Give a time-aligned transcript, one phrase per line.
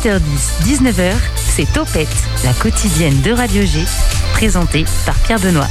[0.00, 2.08] 18h10, 19h, c'est Topette,
[2.44, 3.80] la quotidienne de Radio G,
[4.32, 5.66] présentée par Pierre Benoît.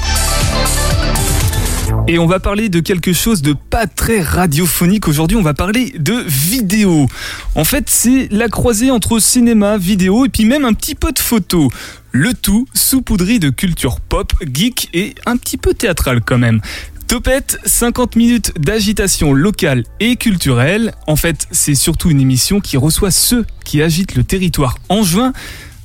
[2.07, 5.07] Et on va parler de quelque chose de pas très radiophonique.
[5.07, 7.07] Aujourd'hui, on va parler de vidéo.
[7.55, 11.19] En fait, c'est la croisée entre cinéma, vidéo et puis même un petit peu de
[11.19, 11.71] photo.
[12.11, 16.61] Le tout saupoudré de culture pop, geek et un petit peu théâtral quand même.
[17.09, 20.94] Topette, 50 minutes d'agitation locale et culturelle.
[21.07, 25.34] En fait, c'est surtout une émission qui reçoit ceux qui agitent le territoire en juin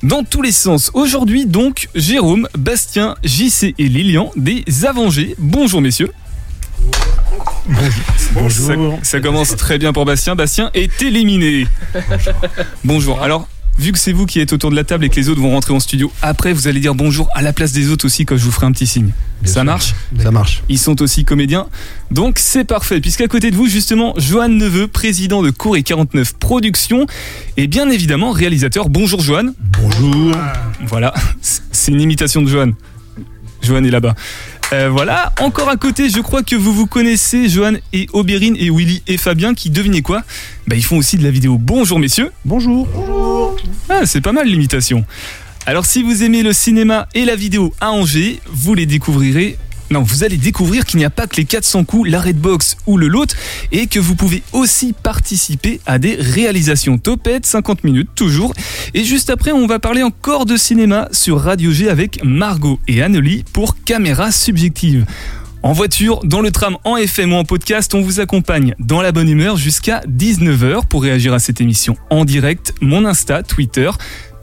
[0.03, 0.91] dans tous les sens.
[0.93, 5.33] Aujourd'hui donc, Jérôme, Bastien, JC et Lilian des Avengers.
[5.39, 6.11] Bonjour messieurs.
[8.33, 8.67] Bonjour.
[8.67, 10.35] Ça, ça commence très bien pour Bastien.
[10.35, 11.65] Bastien est éliminé.
[12.83, 13.23] Bonjour.
[13.23, 13.47] Alors,
[13.77, 15.51] vu que c'est vous qui êtes autour de la table et que les autres vont
[15.51, 18.37] rentrer en studio, après vous allez dire bonjour à la place des autres aussi quand
[18.37, 19.11] je vous ferai un petit signe.
[19.41, 19.63] Bien Ça sûr.
[19.65, 20.63] marche Ça marche.
[20.69, 21.67] Ils sont aussi comédiens.
[22.11, 23.01] Donc c'est parfait.
[23.01, 27.05] Puisqu'à côté de vous, justement, Johan Neveu, président de Cour et 49 Productions,
[27.57, 28.89] et bien évidemment réalisateur.
[28.89, 29.47] Bonjour Johan.
[29.81, 30.35] Bonjour.
[30.87, 32.71] Voilà, c'est une imitation de Johan.
[33.61, 34.15] Johan est là-bas.
[34.73, 38.71] Euh, voilà, encore à côté, je crois que vous vous connaissez, Johan et Aubérine et
[38.71, 40.23] Willy et Fabien, qui devinez quoi
[40.65, 41.57] Bah ils font aussi de la vidéo.
[41.59, 42.31] Bonjour messieurs.
[42.45, 42.87] Bonjour.
[43.89, 45.05] Ah, c'est pas mal l'imitation.
[45.67, 49.57] Alors si vous aimez le cinéma et la vidéo à Angers, vous les découvrirez.
[49.91, 52.97] Non, vous allez découvrir qu'il n'y a pas que les 400 coups, la Redbox ou
[52.97, 53.35] le lot,
[53.71, 58.53] et que vous pouvez aussi participer à des réalisations topettes, 50 minutes toujours.
[58.93, 63.03] Et juste après, on va parler encore de cinéma sur Radio G avec Margot et
[63.03, 65.05] Annelie pour Caméra Subjective.
[65.65, 69.11] En voiture, dans le tram, en FM ou en podcast, on vous accompagne dans la
[69.11, 73.89] bonne humeur jusqu'à 19h pour réagir à cette émission en direct, mon Insta, Twitter,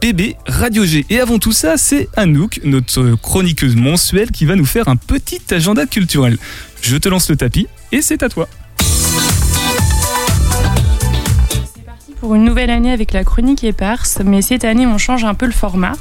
[0.02, 1.06] PB Radio G.
[1.10, 5.40] Et avant tout ça, c'est Anouk, notre chroniqueuse mensuelle, qui va nous faire un petit
[5.52, 6.38] agenda culturel.
[6.80, 8.48] Je te lance le tapis et c'est à toi.
[12.22, 15.44] Pour une nouvelle année avec la chronique éparse, mais cette année on change un peu
[15.44, 15.94] le format.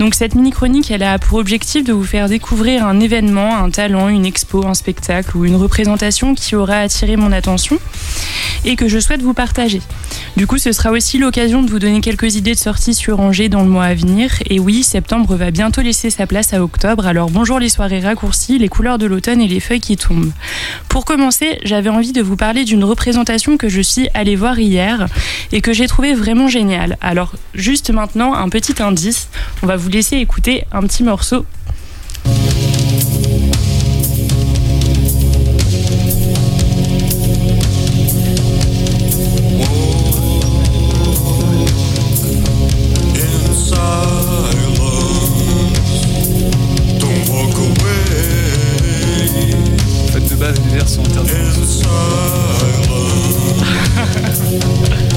[0.00, 4.08] Donc cette mini-chronique, elle a pour objectif de vous faire découvrir un événement, un talent,
[4.08, 7.78] une expo, un spectacle ou une représentation qui aura attiré mon attention
[8.64, 9.80] et que je souhaite vous partager.
[10.36, 13.48] Du coup, ce sera aussi l'occasion de vous donner quelques idées de sorties sur Angers
[13.48, 14.32] dans le mois à venir.
[14.46, 18.58] Et oui, septembre va bientôt laisser sa place à octobre, alors bonjour les soirées raccourcies,
[18.58, 20.32] les couleurs de l'automne et les feuilles qui tombent.
[20.88, 25.06] Pour commencer, j'avais envie de vous parler d'une représentation que je suis allée voir hier
[25.52, 26.96] et que j'ai trouvé vraiment géniale.
[27.00, 29.28] Alors, juste maintenant, un petit indice,
[29.62, 31.44] on va vous laisser écouter un petit morceau.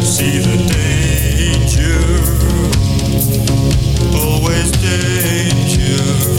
[0.02, 2.00] See the danger.
[4.18, 6.35] Always danger.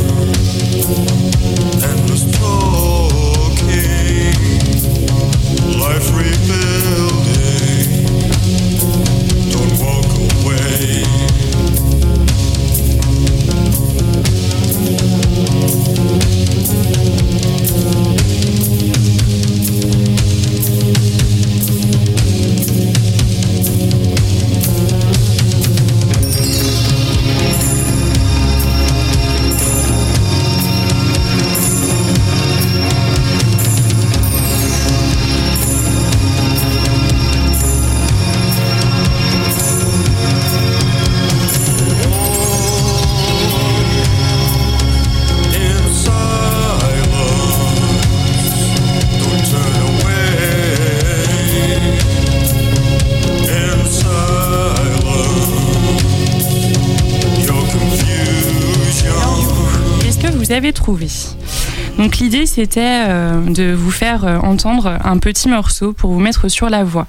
[61.98, 66.48] Donc l'idée c'était euh, de vous faire euh, entendre un petit morceau pour vous mettre
[66.48, 67.06] sur la voie.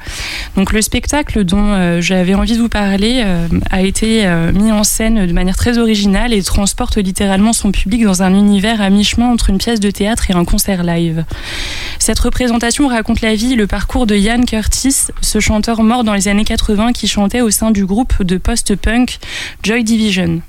[0.56, 3.24] Donc le spectacle dont euh, j'avais envie de vous parler
[3.69, 8.24] a été mis en scène de manière très originale et transporte littéralement son public dans
[8.24, 11.25] un univers à mi-chemin entre une pièce de théâtre et un concert live.
[12.00, 16.13] Cette représentation raconte la vie et le parcours de Ian Curtis, ce chanteur mort dans
[16.13, 19.19] les années 80 qui chantait au sein du groupe de post-punk
[19.63, 20.42] Joy Division.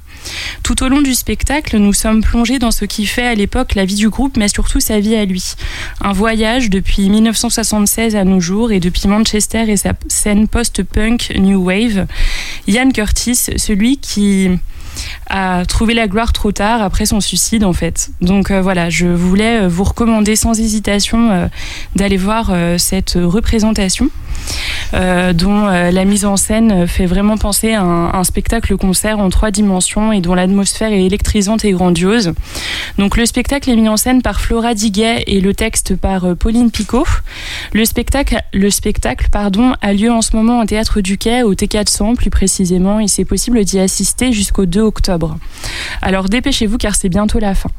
[0.63, 3.85] Tout au long du spectacle, nous sommes plongés dans ce qui fait à l'époque la
[3.85, 5.55] vie du groupe, mais surtout sa vie à lui.
[6.01, 11.65] Un voyage depuis 1976 à nos jours et depuis Manchester et sa scène post-punk New
[11.65, 12.07] Wave.
[12.67, 14.51] Ian Curtis, celui qui
[15.29, 18.11] a trouvé la gloire trop tard après son suicide en fait.
[18.21, 21.47] Donc euh, voilà, je voulais euh, vous recommander sans hésitation euh,
[21.97, 24.09] d'aller voir cette représentation.
[24.93, 30.21] dont la mise en scène fait vraiment penser à un, spectacle-concert en trois dimensions et
[30.21, 32.33] dont l'atmosphère est électrisante et grandiose.
[32.99, 36.71] Donc le spectacle est mis en scène par Flora Diguet et le texte par Pauline
[36.71, 37.07] Picot.
[37.73, 41.55] Le spectacle, le spectacle pardon, a lieu en ce moment au Théâtre du Quai, au
[41.55, 45.39] T400 plus précisément, et c'est possible d'y assister jusqu'au 2 octobre.
[46.03, 47.71] Alors dépêchez-vous car c'est bientôt la fin.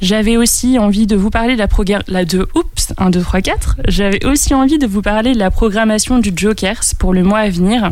[0.00, 3.76] J'avais aussi envie de vous parler de la programme de oups 1 2 3 4.
[3.88, 7.50] J'avais aussi envie de vous parler de la programmation du Jokers pour le mois à
[7.50, 7.90] venir.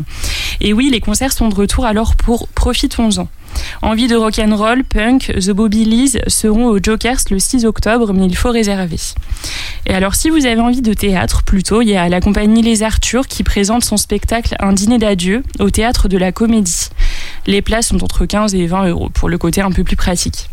[0.60, 3.28] Et oui, les concerts sont de retour alors pour profitons-en.
[3.82, 8.50] Envie de rock'n'roll, punk, The Bobbylys seront au Jokers le 6 octobre, mais il faut
[8.50, 8.98] réserver.
[9.86, 12.82] Et alors, si vous avez envie de théâtre, plutôt, il y a la compagnie Les
[12.82, 16.88] Arthurs qui présente son spectacle Un dîner d'adieu au théâtre de la Comédie.
[17.46, 20.48] Les places sont entre 15 et 20 euros pour le côté un peu plus pratique.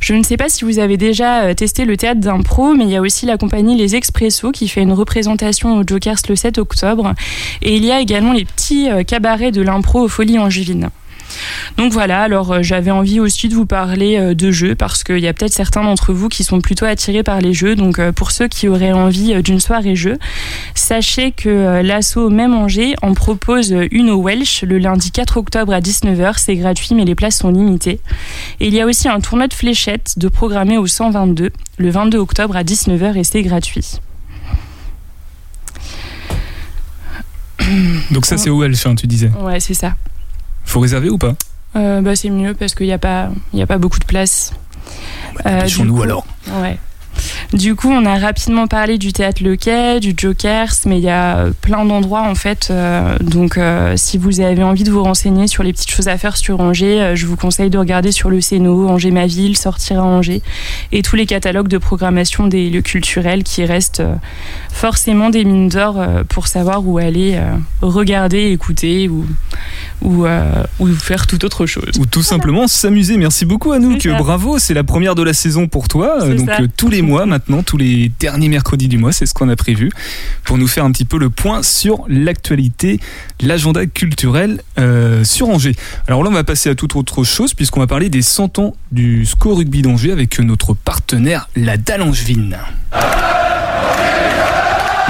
[0.00, 2.90] Je ne sais pas si vous avez déjà euh, testé le théâtre d'impro, mais il
[2.90, 6.58] y a aussi la compagnie Les Expressos qui fait une représentation au Jokers le 7
[6.58, 7.14] octobre.
[7.62, 10.90] Et il y a également les petits euh, cabarets de l'impro aux Folies Angevines.
[11.76, 15.18] Donc voilà, alors euh, j'avais envie aussi de vous parler euh, de jeux parce qu'il
[15.18, 17.74] y a peut-être certains d'entre vous qui sont plutôt attirés par les jeux.
[17.74, 20.18] Donc euh, pour ceux qui auraient envie d'une soirée jeu,
[20.74, 25.80] sachez que l'asso Même Angers en propose une au Welsh le lundi 4 octobre à
[25.80, 26.34] 19h.
[26.36, 28.00] C'est gratuit mais les places sont limitées.
[28.60, 32.18] Et il y a aussi un tournoi de fléchettes de programmé au 122 le 22
[32.18, 34.00] octobre à 19h et c'est gratuit.
[38.10, 39.30] Donc ça c'est au Welsh, hein, tu disais.
[39.40, 39.94] Ouais, c'est ça.
[40.64, 41.34] Faut réserver ou pas?
[41.76, 44.04] Euh, bah, c'est mieux parce qu'il n'y a, pas- il y a pas beaucoup de
[44.04, 44.52] place.
[45.46, 46.26] Euh, Dépêchons-nous du coup- alors.
[46.60, 46.78] Ouais.
[47.52, 51.10] Du coup, on a rapidement parlé du théâtre Le Quai, du Jokers, mais il y
[51.10, 52.68] a euh, plein d'endroits en fait.
[52.70, 56.16] euh, donc, euh, si vous avez envie de vous renseigner sur les petites choses à
[56.16, 60.00] faire sur Angers, je vous conseille de regarder sur le Céno, Angers ma ville, Sortir
[60.00, 60.40] à Angers,
[60.92, 64.02] et tous les catalogues de programmation des lieux culturels qui restent
[64.70, 67.38] forcément des mines d'or pour savoir où aller
[67.82, 69.26] regarder, écouter ou,
[70.00, 70.26] ou,
[70.80, 71.92] ou faire toute autre chose.
[71.98, 73.16] Ou tout simplement s'amuser.
[73.16, 74.08] Merci beaucoup Anouk.
[74.18, 76.26] Bravo, c'est la première de la saison pour toi.
[76.26, 79.56] Donc tous les mois maintenant, tous les derniers mercredis du mois, c'est ce qu'on a
[79.56, 79.90] prévu
[80.44, 83.00] pour nous faire un petit peu le point sur l'actualité,
[83.40, 85.76] l'agenda culturel euh, sur Angers.
[86.06, 88.74] Alors là, on va passer à toute autre chose puisqu'on va parler des 100 ans
[88.90, 92.58] du SCO Rugby d'Angers avec notre partenaire, la Dallangevine.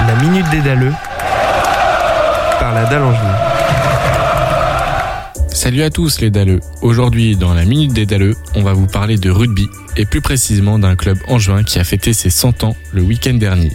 [0.05, 0.93] La Minute des Dalleux
[2.59, 3.52] par la Dalle Angevine.
[5.63, 6.59] Salut à tous les Dalleux.
[6.81, 10.77] Aujourd'hui, dans la Minute des Dalleux, on va vous parler de rugby et plus précisément
[10.77, 13.71] d'un club angevin qui a fêté ses 100 ans le week-end dernier.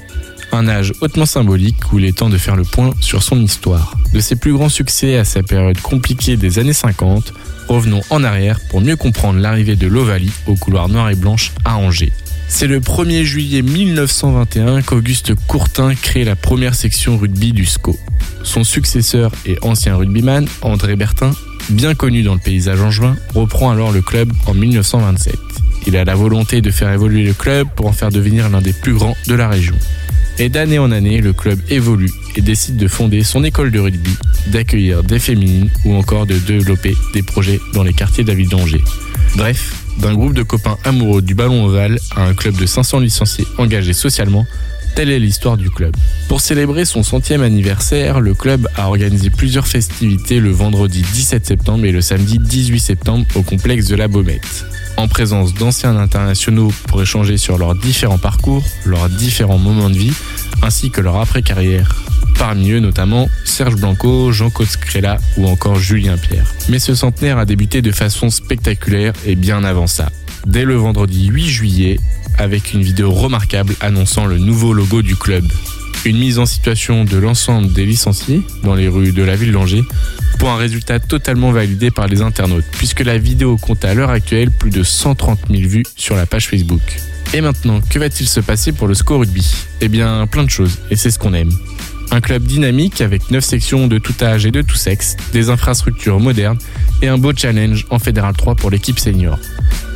[0.53, 3.97] Un âge hautement symbolique où il est temps de faire le point sur son histoire.
[4.13, 7.33] De ses plus grands succès à sa période compliquée des années 50,
[7.69, 11.79] revenons en arrière pour mieux comprendre l'arrivée de l'Ovalie au couloir noir et blanche à
[11.79, 12.13] Angers.
[12.49, 17.99] C'est le 1er juillet 1921 qu'Auguste Courtin crée la première section rugby du SCO.
[18.43, 21.33] Son successeur et ancien rugbyman, André Bertin,
[21.71, 25.35] bien connu dans le paysage angevin, reprend alors le club en 1927.
[25.87, 28.73] Il a la volonté de faire évoluer le club pour en faire devenir l'un des
[28.73, 29.75] plus grands de la région.
[30.39, 34.15] Et d'année en année, le club évolue et décide de fonder son école de rugby,
[34.53, 38.85] d'accueillir des féminines ou encore de développer des projets dans les quartiers de d'Angers.
[39.37, 43.47] Bref, d'un groupe de copains amoureux du ballon ovale à un club de 500 licenciés
[43.59, 44.47] engagés socialement,
[44.95, 45.95] telle est l'histoire du club.
[46.29, 51.85] Pour célébrer son centième anniversaire, le club a organisé plusieurs festivités le vendredi 17 septembre
[51.85, 54.65] et le samedi 18 septembre au complexe de la Baumette.
[54.97, 60.13] En présence d'anciens internationaux pour échanger sur leurs différents parcours, leurs différents moments de vie,
[60.63, 61.95] ainsi que leur après-carrière.
[62.39, 66.47] Parmi eux notamment Serge Blanco, Jean-Claude Scrella ou encore Julien Pierre.
[66.69, 70.11] Mais ce centenaire a débuté de façon spectaculaire et bien avant ça.
[70.47, 72.01] Dès le vendredi 8 juillet,
[72.39, 75.45] avec une vidéo remarquable annonçant le nouveau logo du club.
[76.05, 79.85] Une mise en situation de l'ensemble des licenciés dans les rues de la ville d'Angers
[80.39, 84.51] pour un résultat totalement validé par les internautes, puisque la vidéo compte à l'heure actuelle
[84.53, 86.81] plus de 130 000 vues sur la page Facebook.
[87.35, 89.47] Et maintenant, que va-t-il se passer pour le SCO Rugby?
[89.81, 91.53] Eh bien, plein de choses, et c'est ce qu'on aime.
[92.11, 96.21] Un club dynamique avec 9 sections de tout âge et de tout sexe, des infrastructures
[96.21, 96.59] modernes
[97.03, 99.39] et un beau challenge en Fédéral 3 pour l'équipe senior.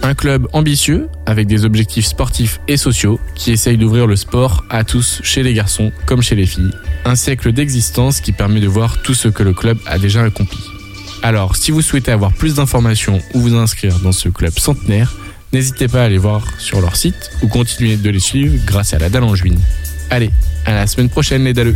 [0.03, 4.85] Un club ambitieux, avec des objectifs sportifs et sociaux, qui essaye d'ouvrir le sport à
[4.85, 6.73] tous, chez les garçons comme chez les filles.
[7.05, 10.61] Un siècle d'existence qui permet de voir tout ce que le club a déjà accompli.
[11.23, 15.15] Alors, si vous souhaitez avoir plus d'informations ou vous inscrire dans ce club centenaire,
[15.53, 18.99] n'hésitez pas à aller voir sur leur site ou continuer de les suivre grâce à
[18.99, 19.61] la dalle angevine.
[20.13, 20.31] Allez,
[20.67, 21.75] à la semaine prochaine les dalleux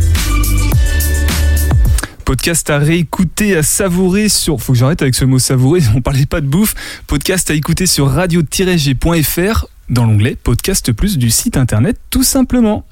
[2.23, 4.61] Podcast à réécouter, à savourer sur.
[4.61, 6.75] Faut que j'arrête avec ce mot savourer, on parlait pas de bouffe.
[7.07, 12.85] Podcast à écouter sur radio-g.fr dans l'onglet Podcast Plus du site internet, tout simplement.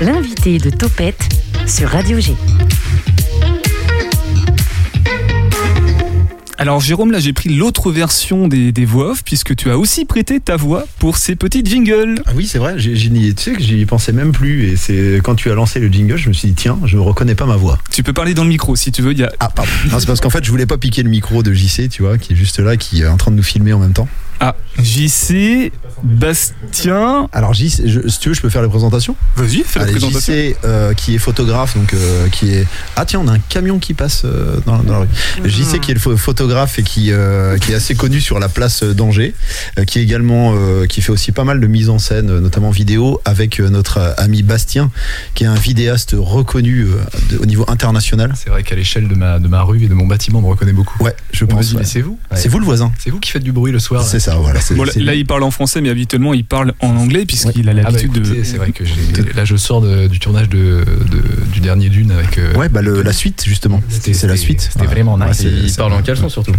[0.00, 1.22] L'invité de Topette
[1.68, 2.34] sur Radio G.
[6.58, 10.06] Alors Jérôme, là j'ai pris l'autre version des, des voix off puisque tu as aussi
[10.06, 12.14] prêté ta voix pour ces petits jingles.
[12.24, 14.70] Ah oui, c'est vrai, j'ai- tu sais que j'y pensais même plus.
[14.70, 17.34] Et c'est quand tu as lancé le jingle, je me suis dit, tiens, je reconnais
[17.34, 17.78] pas ma voix.
[17.90, 19.12] Tu peux parler dans le micro si tu veux.
[19.12, 19.32] Y a...
[19.38, 19.70] Ah, pardon.
[19.98, 22.32] C'est parce qu'en fait, je voulais pas piquer le micro de JC, tu vois, qui
[22.32, 24.08] est juste là, qui est en train de nous filmer en même temps.
[24.40, 25.72] Ah, JC,
[26.02, 27.28] Bastien.
[27.32, 29.92] Alors, JC, je- si tu veux, je peux faire les présentations Vas-y, fais la Allez,
[29.92, 30.32] présentation.
[30.34, 32.66] JC, euh, qui est photographe, donc euh, qui est.
[32.96, 35.08] Ah, tiens, on a un camion qui passe euh, dans, dans la rue.
[35.48, 38.48] JC, qui est le pho- photographe et qui, euh, qui est assez connu sur la
[38.48, 39.34] place d'Angers,
[39.78, 40.54] euh, qui est également.
[40.56, 44.42] euh, qui fait aussi pas mal de mise en scène, notamment vidéo, avec notre ami
[44.42, 44.90] Bastien,
[45.34, 46.96] qui est un vidéaste reconnu euh,
[47.30, 48.32] de- au niveau international.
[48.36, 50.48] C'est vrai qu'à l'échelle de ma, de ma rue et de mon bâtiment, on me
[50.48, 51.02] reconnaît beaucoup.
[51.02, 51.72] Ouais, je On pense.
[51.72, 51.80] ouais.
[51.80, 54.02] mais c'est vous C'est vous le voisin C'est vous qui faites du bruit le soir
[54.02, 54.60] C'est ça, voilà.
[54.72, 57.74] Bon, là, il parle en français, mais habituellement, il parle en anglais puisqu'il a Ah
[57.74, 58.42] bah l'habitude de.
[58.44, 58.84] c'est vrai que
[59.36, 62.38] là je sors de- du tournage de, de- du dernier Dune avec.
[62.38, 63.82] euh, Ouais, bah le- la suite, justement.
[63.88, 64.68] C'était- C'est la suite.
[64.72, 65.38] c'était vraiment nice.
[65.38, 66.52] c'est- Il parle en caleçon surtout.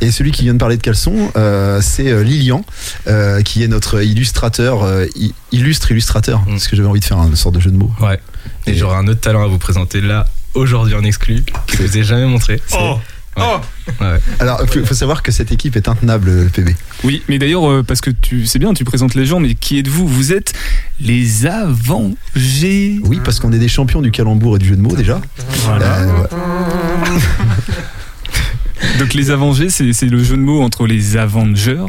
[0.00, 2.64] Et celui qui vient de parler de caleçon, euh, c'est euh, Lilian,
[3.06, 6.50] euh, qui est notre illustrateur, euh, i- illustre illustrateur, Mm.
[6.50, 7.90] parce que j'avais envie de faire une sorte de jeu de mots.
[8.00, 8.18] Ouais.
[8.66, 11.98] Et j'aurai un autre talent à vous présenter là, aujourd'hui en exclu, que je vous
[11.98, 12.60] ai jamais montré.
[12.74, 12.98] Oh
[13.36, 13.42] Ouais.
[13.46, 13.60] Oh
[14.00, 14.18] Ouais.
[14.38, 16.74] Alors, il faut savoir que cette équipe est intenable, PB.
[17.04, 19.78] Oui, mais d'ailleurs, euh, parce que tu c'est bien, tu présentes les gens, mais qui
[19.78, 20.06] êtes-vous?
[20.06, 20.52] Vous êtes
[21.00, 22.98] les Avengers.
[23.04, 25.20] Oui, parce qu'on est des champions du calembour et du jeu de mots déjà.
[25.64, 25.98] Voilà.
[26.00, 26.28] Euh, ouais.
[28.98, 31.84] Donc les Avengers, c'est le jeu de mots entre les Avengers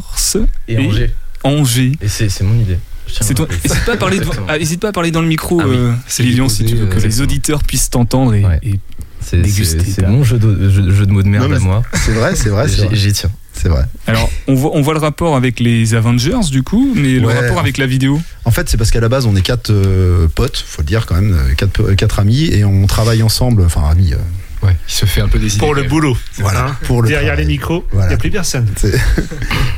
[0.68, 1.10] Et Et- Angers.
[1.44, 1.92] Angers.
[2.00, 2.78] Et c'est mon idée.
[3.08, 3.46] C'est toi.
[3.46, 3.60] rappeler.
[3.64, 4.46] Hésite pas à parler, devant- Exactement.
[4.48, 5.76] ah, pas à parler dans le micro, Ah oui.
[5.76, 8.58] euh, si tu veux, que les auditeurs puissent t'entendre et, Ouais.
[8.62, 8.78] et
[9.24, 11.82] C'est mon jeu de, jeu, jeu de mots de merde à moi.
[11.94, 13.30] C'est vrai, c'est vrai, c'est J'y tiens.
[13.54, 13.84] C'est vrai.
[14.06, 17.34] Alors, on voit, on voit le rapport avec les Avengers, du coup, mais le Ouais.
[17.38, 18.20] rapport avec la vidéo.
[18.44, 21.06] En fait, c'est parce qu'à la base, on est quatre euh, potes, faut le dire
[21.06, 24.16] quand même, euh, quatre, euh, quatre amis, et on travaille ensemble, enfin amis, euh,
[24.62, 25.58] Ouais, il se fait un peu des idées.
[25.58, 26.16] Pour le boulot.
[26.38, 27.44] voilà, Hein pour le Derrière travail.
[27.46, 28.08] les micros, il Voilà.
[28.10, 28.66] n'y a plus personne.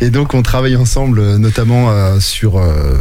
[0.03, 3.01] Et donc on travaille ensemble euh, notamment euh, sur euh,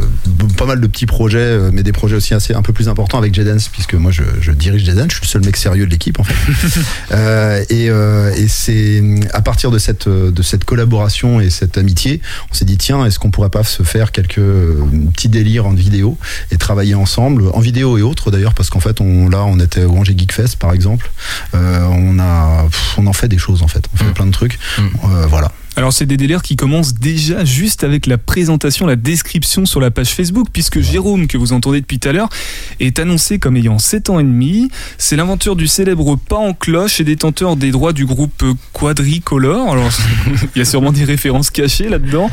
[0.56, 3.34] pas mal de petits projets, mais des projets aussi assez un peu plus importants avec
[3.34, 6.18] J-Dance, puisque moi je, je dirige J-Dance, je suis le seul mec sérieux de l'équipe
[6.18, 6.34] en fait.
[7.12, 7.84] Euh, et
[8.42, 12.76] et c'est à partir de cette, de cette collaboration et cette amitié, on s'est dit
[12.78, 14.40] tiens, est-ce qu'on pourrait pas se faire quelques
[15.12, 16.18] petits délires en vidéo
[16.50, 19.84] et travailler ensemble, en vidéo et autres d'ailleurs, parce qu'en fait on, là on était
[19.84, 21.10] au Angers Geek Fest par exemple,
[21.54, 24.14] Euh, on, a, pff, on en fait des choses en fait, on fait Mm.
[24.14, 24.82] plein de trucs, Mm.
[25.04, 25.52] Euh, voilà.
[25.76, 29.90] Alors, c'est des délires qui commencent déjà juste avec la présentation, la description sur la
[29.90, 32.28] page Facebook, puisque Jérôme, que vous entendez depuis tout à l'heure,
[32.78, 34.70] est annoncé comme ayant 7 ans et demi.
[34.98, 39.72] C'est l'inventeur du célèbre pas en cloche et détenteur des droits du groupe Quadricolor.
[39.72, 39.90] Alors,
[40.54, 42.30] il y a sûrement des références cachées là-dedans.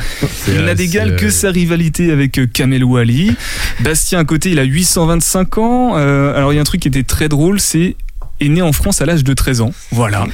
[0.48, 3.36] Il euh, n'a d'égal c'est, que euh, sa rivalité avec euh, Kamel Ouali.
[3.80, 5.94] Bastien, à côté, il a 825 ans.
[5.96, 7.96] Euh, alors, il y a un truc qui était très drôle, c'est
[8.42, 9.72] est né en France à l'âge de 13 ans.
[9.92, 10.26] Voilà.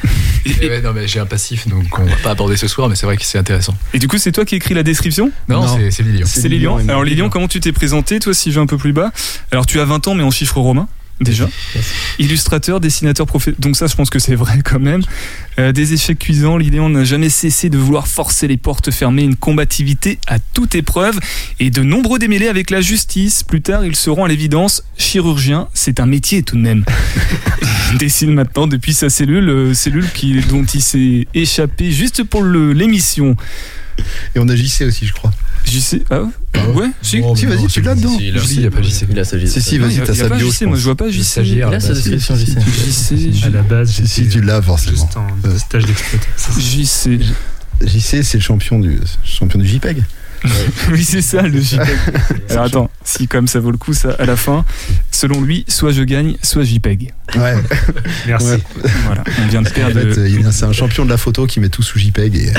[0.46, 2.88] Et, et- ouais, non, mais j'ai un passif, donc on va pas aborder ce soir,
[2.90, 3.76] mais c'est vrai que c'est intéressant.
[3.94, 5.32] et du coup, c'est toi qui écris la description?
[5.50, 5.78] Non, Non.
[5.92, 6.26] c'est Lilian.
[6.26, 6.78] C'est Lilian.
[6.78, 7.16] Lilian, Alors Lilian.
[7.16, 9.12] Lilian, comment tu t'es présenté toi si je vais un peu plus bas?
[9.52, 10.88] Alors tu as 20 ans mais en chiffres romains?
[11.22, 11.50] Déjà.
[12.20, 13.54] Illustrateur, dessinateur, profé...
[13.60, 15.02] Donc ça je pense que c'est vrai quand même.
[15.60, 19.36] Euh, des échecs cuisants, Lilian n'a jamais cessé de vouloir forcer les portes fermées, une
[19.36, 21.20] combativité à toute épreuve
[21.60, 23.44] et de nombreux démêlés avec la justice.
[23.44, 26.86] Plus tard, il se rend à l'évidence, chirurgien, c'est un métier tout de même.
[27.92, 32.44] Il dessine maintenant depuis sa cellule, euh, cellule qui, dont il s'est échappé juste pour
[32.44, 33.36] l'émission.
[34.36, 35.32] Et on a JC aussi, je crois.
[35.70, 38.18] JC, ah ouais, ouais, si, si, vas-y, tu l'as dedans.
[38.18, 39.06] Si, il a- Si, il y a pas JC.
[39.10, 40.96] Il a sa Si, si, Non, vas-y, t'as sa pas bio, JC, moi je vois
[40.96, 41.42] pas JC.
[41.46, 43.18] Il a sa description, si, JC.
[43.18, 44.98] JC, À la base, j'étais Si, tu l'as forcément.
[44.98, 45.58] juste en Ouais.
[45.60, 46.54] stage d'exploitation.
[46.60, 47.20] JC.
[47.86, 50.04] JC, c'est le champion du, champion du JPEG.
[50.92, 51.88] Oui, c'est ça le JPEG.
[52.50, 54.66] Alors attends, si comme ça vaut le coup, ça à la fin,
[55.12, 57.14] selon lui, soit je gagne, soit JPEG.
[57.36, 57.56] Ouais,
[58.28, 58.46] Merci.
[58.48, 58.60] ouais.
[59.06, 60.00] Voilà, on vient de En perdre.
[60.00, 62.54] fait, il est- c'est un champion de la photo qui met tout sous JPEG et,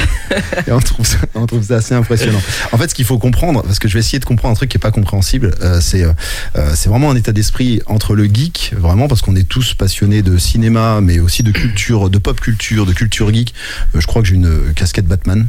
[0.66, 2.40] et on, trouve ça, on trouve ça assez impressionnant.
[2.72, 4.68] En fait, ce qu'il faut comprendre, parce que je vais essayer de comprendre un truc
[4.70, 6.12] qui est pas compréhensible, euh, c'est euh,
[6.56, 10.22] euh, c'est vraiment un état d'esprit entre le geek, vraiment, parce qu'on est tous passionnés
[10.22, 13.54] de cinéma, mais aussi de culture, de pop culture, de culture geek.
[13.94, 15.46] Euh, je crois que j'ai une casquette Batman.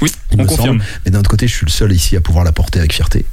[0.00, 0.82] Oui, Il on me confirme.
[1.04, 3.24] Mais d'un autre côté, je suis le seul ici à pouvoir la porter avec fierté.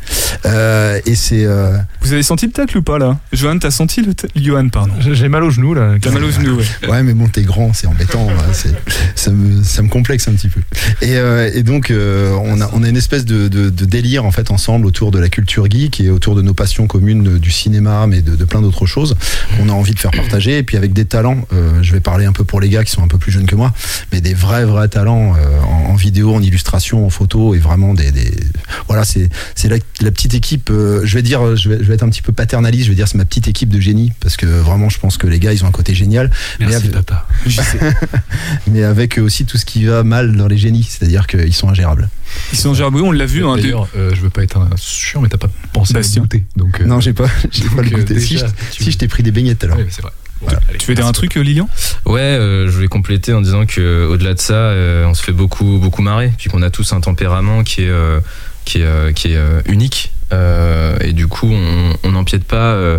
[0.46, 3.18] Euh, et c'est euh, Vous avez senti le tacle ou pas là?
[3.34, 4.94] Johan, t'as senti le tacle Johan, pardon.
[5.00, 5.96] J'ai mal au genou là.
[6.02, 6.90] T'as mal aux genoux, ouais.
[6.90, 8.28] Ouais, mais bon, t'es grand, c'est embêtant.
[8.54, 8.74] c'est-
[9.16, 10.62] ça, me, ça me complexe un petit peu.
[11.02, 14.26] Et, euh, et donc, euh, on, a, on a une espèce de, de, de délire
[14.26, 17.52] en fait ensemble autour de la culture geek et autour de nos passions communes du
[17.52, 19.16] cinéma, mais de, de plein d'autres choses
[19.58, 20.58] qu'on a envie de faire partager.
[20.58, 22.92] Et puis avec des talents, euh, je vais parler un peu pour les gars qui
[22.92, 23.74] sont un peu plus jeunes que moi,
[24.12, 27.94] mais des vrais, vrais talents euh, en, en vidéo, en illustration en photo et vraiment
[27.94, 28.32] des, des-
[28.88, 30.70] voilà, c'est c'est la, la petite équipe.
[30.70, 32.86] euh, je vais dire, je vais, je vais être un petit peu paternaliste.
[32.86, 35.28] Je vais dire, c'est ma petite équipe de génie parce que vraiment, je pense que
[35.28, 37.28] les gars, ils ont un côté génial, mais, Merci avec, papa.
[38.68, 42.10] mais avec aussi tout ce qui va mal dans les génies, c'est-à-dire qu'ils sont ingérables.
[42.52, 43.46] Ils sont gerbés, on l'a vu.
[43.46, 46.22] hein, D'ailleurs, euh, je veux pas être un chiant, mais t'as pas pensé Bastien.
[46.22, 46.44] à le goûter.
[46.56, 48.20] Donc, euh, Non, j'ai pas, j'ai pas le goûté.
[48.20, 49.78] Si, je- si, t'ai pris des beignets tout à l'heure.
[49.78, 50.12] Oui, c'est vrai.
[50.46, 50.60] Voilà.
[50.70, 51.68] Allez, tu veux dire un truc, Lilian?
[52.06, 55.32] Ouais, euh, je vais compléter en disant que au-delà de ça, euh, on se fait
[55.34, 58.20] beaucoup beaucoup marrer, puis qu'on a tous un tempérament qui est euh,
[58.64, 61.52] qui est euh, qui est euh, unique, euh, et du coup,
[62.04, 62.98] on n'empiète pas euh,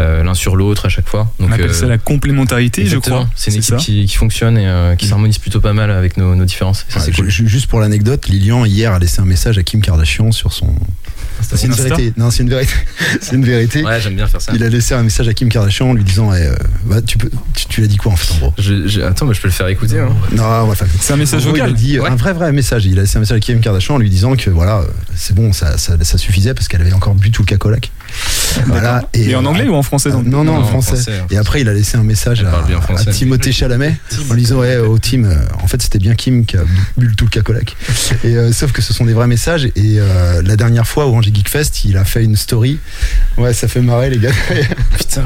[0.00, 1.32] euh, l'un sur l'autre à chaque fois.
[1.38, 3.28] On appelle euh, ça la complémentarité, je crois.
[3.36, 6.34] C'est une équipe qui, qui fonctionne et euh, qui s'harmonise plutôt pas mal avec nos,
[6.34, 6.84] nos différences.
[6.88, 7.28] Ça, Ouais, cool.
[7.30, 10.74] Juste pour l'anecdote, Lilian hier a laissé un message à Kim Kardashian sur son.
[11.42, 12.12] C'est une vérité.
[12.16, 12.72] Non, c'est une vérité.
[13.20, 13.82] c'est une vérité.
[13.84, 14.52] Ouais, j'aime bien faire ça.
[14.54, 16.54] Il a laissé un message à Kim Kardashian en lui disant eh, euh,
[16.86, 19.26] bah, tu, peux, tu, tu l'as dit quoi en fait en gros Je- je- attends,
[19.26, 19.98] bah, je peux le faire écouter.
[20.00, 20.08] hein.
[20.32, 21.70] Non, C'est un message vocal.
[21.70, 22.08] Il a dit Ouais.
[22.08, 22.86] un vrai vrai message.
[22.86, 25.34] Il a laissé un message à Kim Kardashian en lui disant que voilà, euh, c'est
[25.34, 27.90] bon, ça, ça, ça suffisait parce qu'elle avait encore bu tout le cacolac.
[28.66, 29.08] Voilà.
[29.14, 31.12] Et en euh, anglais ou en français donc Non, non, Non, en en français.
[31.30, 33.96] Et après, il a laissé un message à, à Timothée Chalamet
[34.30, 36.64] en disant ouais, au team, euh, en fait, c'était bien Kim qui a
[36.96, 37.76] bu le tout le cacolac.
[38.24, 39.66] Et euh, sauf que ce sont des vrais messages.
[39.76, 42.78] Et euh, la dernière fois au Angers Geek Fest, il a fait une story.
[43.36, 44.30] Ouais, ça fait marrer les gars.
[44.98, 45.24] Putain.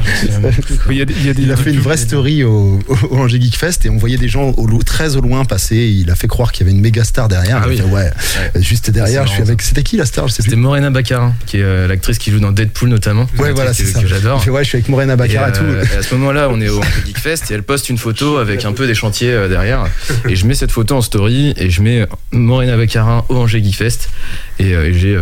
[0.89, 3.17] Il y a, il y a des Il a fait une vraie story au, au,
[3.17, 5.77] Angers Geek Fest et on voyait des gens au, très au loin passer.
[5.77, 7.61] Il a fait croire qu'il y avait une méga star derrière.
[7.63, 7.77] Ah oui.
[7.77, 8.09] fait, ouais,
[8.55, 8.61] Ouais.
[8.61, 9.27] juste derrière.
[9.27, 9.61] Je suis avec.
[9.61, 10.55] C'était qui la star C'était.
[10.55, 13.18] Morena Baccarin, qui est euh, l'actrice qui joue dans Deadpool notamment.
[13.37, 14.01] Ouais, voilà, c'est ça.
[14.01, 14.43] que j'adore.
[14.47, 15.93] Ouais, je suis avec Morena Baccarat et, Et, euh, tout.
[15.93, 18.65] et à ce moment-là, on est au Geek Fest et elle poste une photo avec
[18.65, 19.85] un peu des chantiers euh, derrière.
[20.27, 23.75] Et je mets cette photo en story et je mets Morena Baccarin au Angers Geek
[23.75, 24.09] Fest.
[24.59, 25.17] Et, euh, et j'ai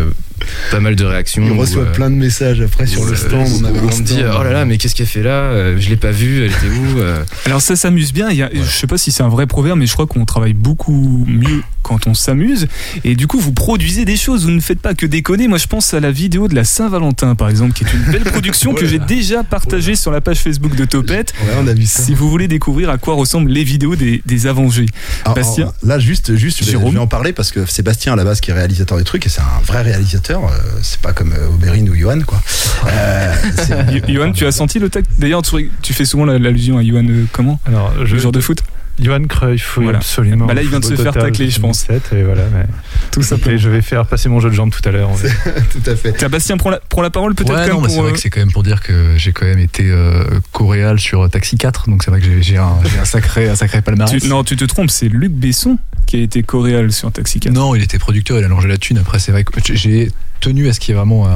[0.72, 1.44] pas mal de réactions.
[1.48, 3.48] Où, reçoit euh, plein de messages après sur le euh, stand.
[3.62, 5.89] On avait on me dit oh là là mais qu'est-ce qu'elle fait là Euh, je
[5.89, 7.01] l'ai pas vue elle était où
[7.46, 8.30] Alors ça s'amuse bien.
[8.30, 10.25] Il y a, Je sais pas si c'est un vrai proverbe, mais je crois qu'on
[10.25, 12.68] travaille beaucoup mieux quand on s'amuse.
[13.04, 14.44] Et du coup, vous produisez des choses.
[14.44, 15.48] Vous ne faites pas que déconner.
[15.48, 18.24] Moi, je pense à la vidéo de la Saint-Valentin, par exemple, qui est une belle
[18.25, 21.34] production que j'ai déjà partagée sur la page Facebook de Topette.
[21.42, 22.04] Ouais, on a vu ça.
[22.04, 24.88] Si vous voulez découvrir à quoi ressemblent les vidéos des, des Avengers.
[25.24, 25.72] Ah, Bastien.
[25.72, 26.89] ah, Là, juste, juste, je vais, Jérôme.
[26.89, 29.04] je vais en parler parce que c'est Bastien à la base qui est réalisateur des
[29.06, 30.37] trucs et c'est un vrai réalisateur.
[30.45, 32.39] Euh, c'est pas comme euh, Oberyn ou Johan, quoi.
[32.88, 33.34] Euh,
[34.08, 37.26] Johan, tu as senti le tact D'ailleurs, tu, fais souvent la- l'allusion à Johan euh,
[37.32, 37.60] comment?
[37.65, 38.62] Alors, je, Le joueur de foot?
[39.00, 40.00] Johan Cruyff, oui, Voilà.
[40.00, 40.47] absolument.
[40.47, 41.86] Bah là, il vient de se faire tacler, je pense.
[41.88, 42.65] 2007, Et voilà, mais
[43.12, 43.56] Tout Et simplement.
[43.56, 45.12] je vais faire passer mon jeu de jambes tout à l'heure.
[45.71, 46.13] tout à fait.
[46.13, 48.52] Tiens, Bastien, prends la, prends la parole peut-être Ouais, c'est vrai que c'est quand même
[48.52, 52.21] pour dire que j'ai quand même été euh, coréal sur Taxi 4, donc c'est vrai
[52.21, 52.71] que j'ai- un,
[53.06, 54.19] sacré, un sacré palmarès.
[54.19, 57.54] tu- Non, tu te trompes, c'est Luc Besson qui a été coréal sur Taxi 4.
[57.54, 58.97] Non, il était producteur, il a longé la thune.
[58.97, 61.32] Après, c'est vrai que j'ai tenu à ce qu'il y ait vraiment un-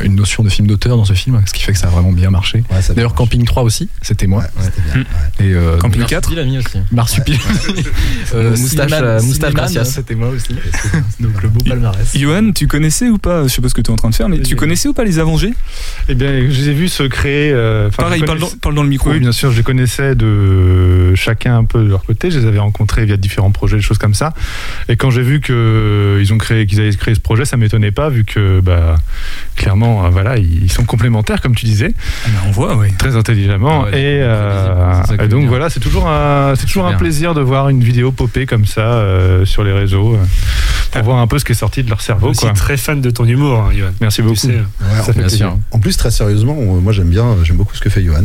[0.00, 1.90] un- une notion de film d'auteur dans ce film, ce qui fait que ça a
[1.90, 2.64] vraiment bien marché.
[2.70, 3.14] Ouais, D'ailleurs.
[3.14, 4.42] Camping 3 aussi, c'était moi.
[4.42, 4.94] Ouais, c'était bien.
[5.02, 5.46] ouais.
[5.46, 6.78] Et euh, Camping donc, 4 Il a mis aussi.
[6.92, 7.38] Marsupil.
[8.34, 9.52] Euh, moustache, euh, moustache.
[9.84, 10.48] C'était moi aussi.
[11.20, 12.16] donc le beau palmarès.
[12.16, 14.14] Johan, tu connaissais ou pas Je sais pas ce que tu es en train de
[14.14, 14.58] faire, mais Oui, tu oui.
[14.58, 15.54] connaissais ou pas les Avengers?
[16.08, 17.52] Eh bien, je les ai vus se créer.
[17.52, 19.10] euh, Pareil, parle dans, parle dans le micro.
[19.10, 22.30] Oui, bien sûr, je les connaissais de chacun un peu de leur côté.
[22.30, 24.34] Je les avais rencontrés via différents projets, des choses comme ça.
[24.88, 27.92] Et quand j'ai vu que ils ont créé, qu'ils avaient créé ce projet, ça m'étonnait
[27.92, 28.96] pas, vu que bah,
[29.56, 31.92] clairement, euh, voilà, ils sont complémentaires, comme tu disais,
[32.24, 32.88] Ah, on voit, oui.
[32.98, 33.82] très intelligemment.
[33.82, 37.40] Ouais, et, très euh, et donc voilà, c'est toujours un, c'est toujours un plaisir de
[37.40, 40.18] voir une vidéo popper comme ça euh, sur les réseaux,
[40.90, 42.28] pour voir un peu ce qui est sorti de leur cerveau.
[42.30, 42.52] aussi Quoi.
[42.52, 43.90] très fan de ton humour, hein, Johan.
[44.00, 44.36] Merci Tu beaucoup.
[44.36, 45.58] sais, Ouais, Ça fait sûr.
[45.70, 48.24] En plus, très sérieusement, euh, moi j'aime bien, j'aime beaucoup ce que fait Johan.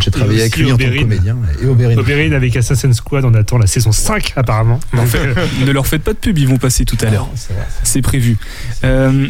[0.00, 1.00] J'ai travaillé avec lui en tant que Oberyn.
[1.02, 1.36] comédien.
[1.62, 1.98] Et Oberyn.
[1.98, 4.80] Oberyn avec Assassin's Squad, on attend la saison 5 apparemment.
[4.96, 5.20] En fait,
[5.64, 7.28] ne leur faites pas de pub, ils vont passer tout à l'heure.
[7.34, 7.66] C'est vrai.
[7.82, 8.36] C'est prévu.
[8.84, 9.28] Euh,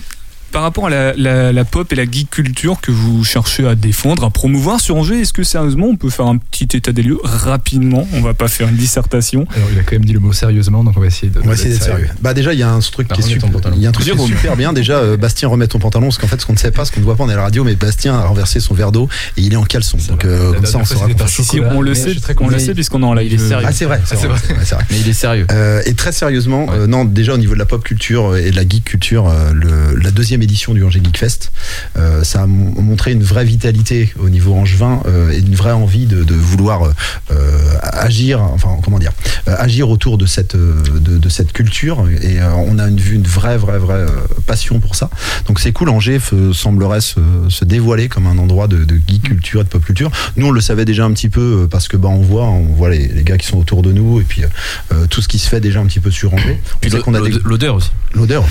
[0.53, 3.75] par rapport à la, la- la pop et la geek culture que vous cherchez à
[3.75, 7.03] défendre, à promouvoir sur Angers, est-ce que sérieusement on peut faire un petit état des
[7.03, 8.07] lieux rapidement?
[8.15, 9.47] On va pas faire une dissertation.
[9.57, 11.41] Alors, il a quand même dit le mot sérieusement, donc on va essayer de.
[11.43, 12.09] On va essayer d'être sérieux.
[12.21, 13.75] Bah déjà il y a un truc Bah, qui est super, pantalon.
[13.77, 16.07] il y a un truc qui est super bien déjà euh, Bastien remet ton pantalon
[16.07, 17.35] parce qu'en fait ce qu'on ne sait pas ce qu'on ne voit pas on est
[17.35, 19.99] à la radio mais Bastien a renversé son verre d'eau et il est en caleçon
[20.09, 23.07] donc euh, comme ça on saura Si, on le sait, on le sait puisqu'on est
[23.07, 23.33] en live.
[23.33, 23.67] Il est sérieux.
[23.69, 24.39] ah c'est vrai c'est vrai.
[24.91, 25.47] Mais il est sérieux.
[25.53, 28.57] Euh, et très sérieusement, euh, non, déjà au niveau de la pop culture et de
[28.57, 29.33] la geek culture,
[30.03, 31.53] la deuxième édition du Angers Geek Fest,
[31.97, 35.73] euh, ça a mon- montré une vraie vitalité au niveau angevin euh, et une vraie
[35.73, 36.83] envie de, vouloir
[37.31, 39.13] euh, agir, enfin comment dire,
[39.49, 42.07] euh, agir autour de cette euh, de, de cette culture.
[42.23, 44.09] Et euh, on a une vue, une vraie, vraie, vraie euh,
[44.47, 45.11] passion pour ça.
[45.47, 45.89] Donc c'est cool.
[45.89, 46.21] Angers
[46.53, 50.11] semblerait se, se dévoiler comme un endroit de, de geek culture et de pop culture.
[50.37, 52.65] Nous, on le savait déjà un petit peu euh, parce que bah on voit, on
[52.75, 54.43] voit les, les gars qui sont autour de nous et puis
[54.93, 56.61] euh, tout ce qui se fait déjà un petit peu sur Angers.
[56.75, 56.91] On Puis
[57.45, 57.91] l'odeur aussi.
[58.15, 58.45] l'odeur.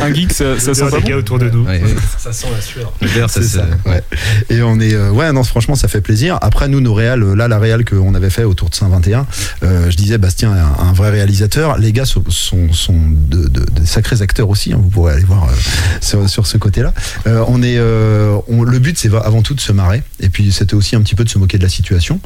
[0.00, 1.64] Un geek, ça, ça sent pas des bon gars autour de nous.
[1.64, 1.94] Ouais, ouais.
[2.18, 2.92] Ça sent la sueur.
[3.00, 4.02] L'odeur, ça ça, ouais.
[4.50, 6.38] Et on est, euh, ouais, non, franchement, ça fait plaisir.
[6.42, 9.24] Après, nous, nos réals, euh, là, la réal qu'on avait fait autour de Saint-21,
[9.62, 11.78] euh, je disais Bastien est un, un vrai réalisateur.
[11.78, 14.72] Les gars sont, sont, sont de, de- de sacrés acteurs aussi.
[14.72, 15.52] hein, vous pourrez aller voir euh,
[16.00, 16.92] sur, sur ce côté-là.
[17.26, 20.02] Euh, on est, euh, on- le but c'est avant tout de se marrer.
[20.20, 22.20] Et puis c'était aussi un petit peu de se moquer de la situation.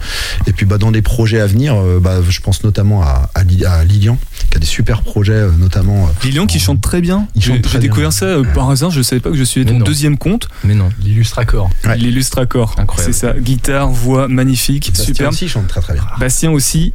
[0.46, 3.44] Et puis bah, dans des projets à venir, euh, bah, je pense notamment à, à,
[3.44, 4.18] Li- à Lilian
[4.50, 6.04] qui a des super projets, euh, notamment.
[6.06, 7.26] euh, Lilian qui chante très bien.
[7.36, 10.16] J'ai découvert ça euh, par hasard, je savais pas que je suis Mais ton deuxième
[10.18, 10.48] compte.
[10.64, 10.88] Mais non.
[11.02, 11.70] L'illustracor.
[11.84, 11.96] Ouais.
[11.96, 12.74] L'illustracor.
[12.78, 13.12] Incroyable.
[13.14, 13.32] C'est ça.
[13.38, 15.32] Guitare, voix, magnifique, Bastien superbe.
[15.32, 16.04] aussi chante très très bien.
[16.18, 16.92] Bastien aussi.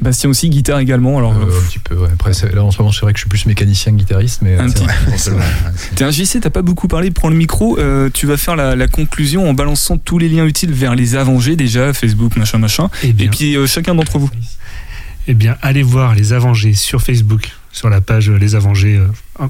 [0.00, 1.18] Bastien aussi, guitare également.
[1.18, 2.08] Alors, Euh, un petit peu, ouais.
[2.12, 4.56] Après, là, en ce moment, c'est vrai que je suis plus mécanicien que guitariste, mais.
[4.56, 4.86] Un euh, petit-.
[5.96, 8.76] T'es un JC, t'as pas beaucoup parlé, prends le micro, euh, tu vas faire la,
[8.76, 12.88] la conclusion en balançant tous les liens utiles vers les avengés déjà, Facebook, machin, machin,
[13.02, 14.30] Eh bien, et puis euh, chacun d'entre vous.
[15.26, 19.00] eh bien, allez voir les Avengés sur Facebook, sur la page Les Avengés.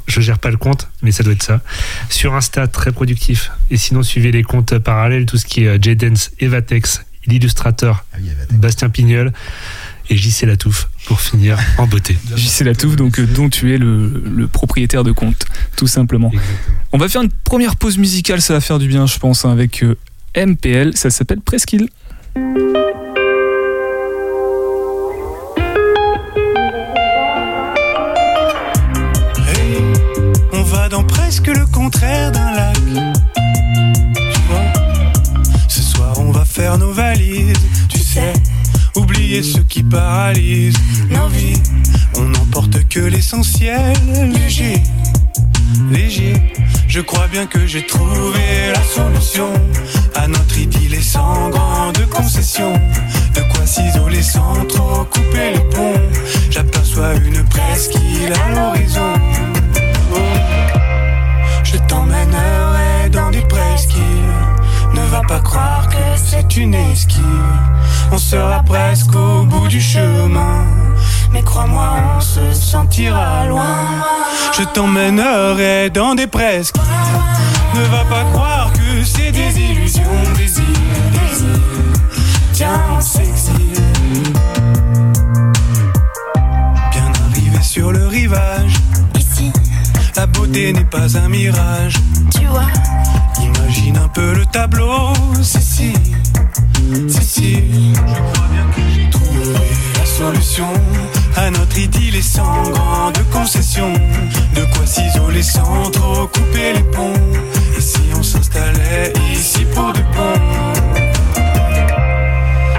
[0.07, 1.61] je gère pas le compte, mais ça doit être ça.
[2.09, 3.51] Sur Insta, très productif.
[3.71, 8.29] Et sinon, suivez les comptes parallèles, tout ce qui est J-Dance, Evatex, l'illustrateur, Ah oui,
[8.53, 9.33] Bastien Pignol
[10.11, 12.17] et JC Latouf pour finir en beauté.
[12.37, 16.31] JC Latouf, donc euh, dont tu es le, le propriétaire de compte, tout simplement.
[16.93, 19.51] On va faire une première pause musicale, ça va faire du bien, je pense, hein,
[19.51, 19.97] avec euh,
[20.37, 21.89] MPL, ça s'appelle Presqu'île.
[29.39, 29.79] Hey,
[30.53, 32.77] on va dans presque le contraire d'un lac.
[36.55, 37.57] Faire nos valises.
[37.89, 38.33] Tu sais,
[38.95, 40.77] oublier ce qui paralyse
[41.33, 41.61] vies.
[42.17, 43.97] On n'emporte que l'essentiel,
[44.33, 44.81] léger,
[45.91, 46.35] léger.
[46.87, 49.53] Je crois bien que j'ai trouvé la solution
[50.15, 52.73] à notre idylle et sans grande concession.
[53.35, 56.01] De quoi s'isoler sans trop couper les ponts.
[56.51, 59.13] J'aperçois une presqu'île à l'horizon.
[60.13, 60.19] Oh.
[61.65, 64.14] Je t'emmènerai dans des presqu'îles.
[65.15, 67.23] Ne va pas croire que c'est une esquive.
[68.11, 70.67] On sera presque au bout du chemin.
[71.33, 73.77] Mais crois-moi, on se sentira loin.
[74.59, 76.83] Je t'emmènerai dans des presqu'îles.
[77.77, 80.03] Ne va pas croire que c'est des illusions,
[80.37, 80.51] des.
[82.53, 83.85] Tiens, on s'exile.
[86.91, 88.75] Bien arrivé sur le rivage.
[90.17, 91.95] La beauté n'est pas un mirage.
[92.31, 92.67] tu vois,
[93.43, 95.93] Imagine un peu le tableau, si si,
[97.09, 97.55] si si.
[97.93, 99.53] Je crois bien que j'ai trouvé
[99.99, 100.69] la solution
[101.37, 103.93] à notre idylle et sans grande concession.
[104.55, 107.13] De quoi s'isoler sans trop couper les ponts.
[107.77, 110.35] Et si on s'installait ici pour de bon?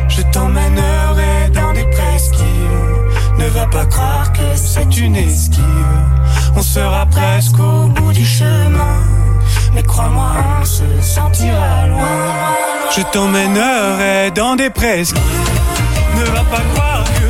[0.08, 3.38] Je t'emmènerai dans des presqu'îles.
[3.38, 6.05] Ne va pas croire que c'est une esquive.
[6.76, 9.00] Sera presque au bout du chemin.
[9.74, 12.18] Mais crois-moi, on se sentira loin.
[12.94, 15.22] Je t'emmènerai dans des presqu'îles.
[16.18, 17.25] Ne va pas croire que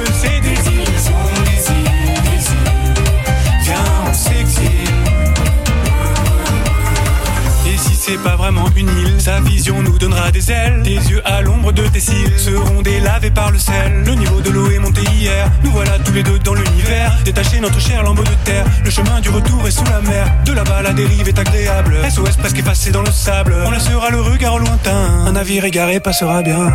[9.17, 10.81] sa vision nous donnera des ailes.
[10.83, 14.03] Tes yeux à l'ombre de tes cils seront délavés par le sel.
[14.05, 15.49] Le niveau de l'eau est monté hier.
[15.63, 17.11] Nous voilà tous les deux dans l'univers.
[17.23, 18.65] Détacher notre cher lambeau de terre.
[18.83, 20.27] Le chemin du retour est sous la mer.
[20.45, 21.97] De là-bas, la dérive est agréable.
[22.07, 23.55] SOS presque effacé dans le sable.
[23.65, 25.25] On laissera le regard au lointain.
[25.25, 26.71] Un navire égaré passera bien.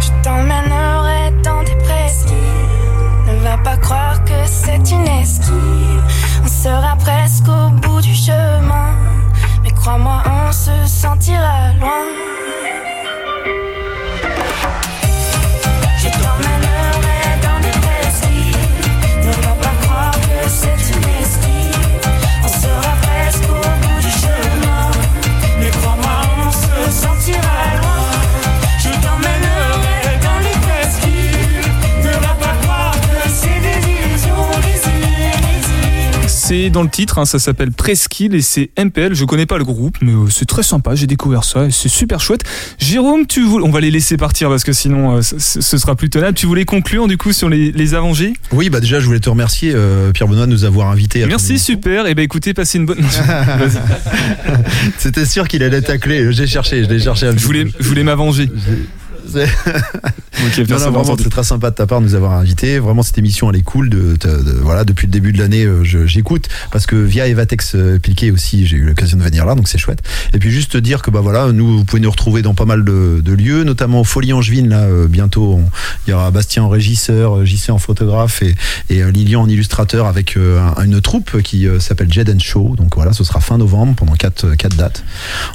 [0.00, 2.36] je t'emmènerai dans des presqu'îles.
[3.28, 6.02] Ne va pas croire que c'est une esquive.
[6.42, 8.81] On sera presque au bout du chemin.
[9.82, 12.31] Crois-moi, on se sentira loin.
[36.52, 39.14] C'est dans le titre, hein, ça s'appelle Presqu'île et c'est MPL.
[39.14, 40.94] Je connais pas le groupe, mais euh, c'est très sympa.
[40.94, 42.42] J'ai découvert ça c'est super chouette.
[42.78, 43.64] Jérôme, tu voulais...
[43.64, 45.38] on va les laisser partir parce que sinon euh, ce,
[45.78, 46.34] sera plus tenable.
[46.34, 49.30] Tu voulais conclure du coup sur les, les Avengés Oui, bah déjà, je voulais te
[49.30, 51.24] remercier, euh, Pierre Benoît, de nous avoir invités.
[51.24, 52.06] Merci, super.
[52.06, 52.98] Et ben écoutez, passez une bonne.
[54.98, 56.34] C'était sûr qu'il allait tacler.
[56.34, 57.28] J'ai cherché, je l'ai cherché.
[57.28, 58.28] un Je voulais, je voulais m'avoir
[59.28, 59.46] C'est-
[61.30, 62.78] très sympa de ta part de nous avoir invités.
[62.78, 63.88] Vraiment, cette émission, elle est cool.
[63.90, 67.74] De, de- de- voilà, depuis le début de l'année, euh, j'écoute parce que via Evatex
[67.74, 70.00] euh, Piquet aussi, j'ai eu l'occasion de venir là, donc c'est chouette.
[70.34, 72.64] Et puis juste te dire que bah voilà, nous, vous pouvez nous retrouver dans pas
[72.64, 74.68] mal de, de lieux, notamment au Folie Angevine.
[74.68, 75.70] Là, euh, bientôt, on-
[76.06, 78.54] il y aura Bastien en régisseur, JC en photographe et,
[78.90, 82.74] et Lilian en illustrateur avec euh, un- une troupe qui euh, s'appelle Jed and Show.
[82.76, 85.04] Donc voilà, ce sera fin novembre pendant quatre, quatre dates.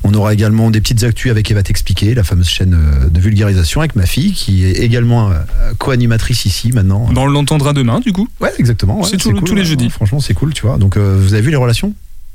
[0.03, 2.77] On aura également des petites actus avec Evatex Piquet, la fameuse chaîne
[3.11, 5.35] de vulgarisation avec ma fille qui est également euh,
[5.77, 7.07] co-animatrice ici maintenant.
[7.11, 8.27] Bah, on l'entendra demain, du coup.
[8.41, 8.99] Ouais, exactement.
[8.99, 9.85] ouais, C'est tous- tous les ouais, jeudis.
[9.85, 10.77] ouais, Franchement, c'est cool, tu vois.
[10.77, 11.93] Donc, euh, vous avez vu les relations?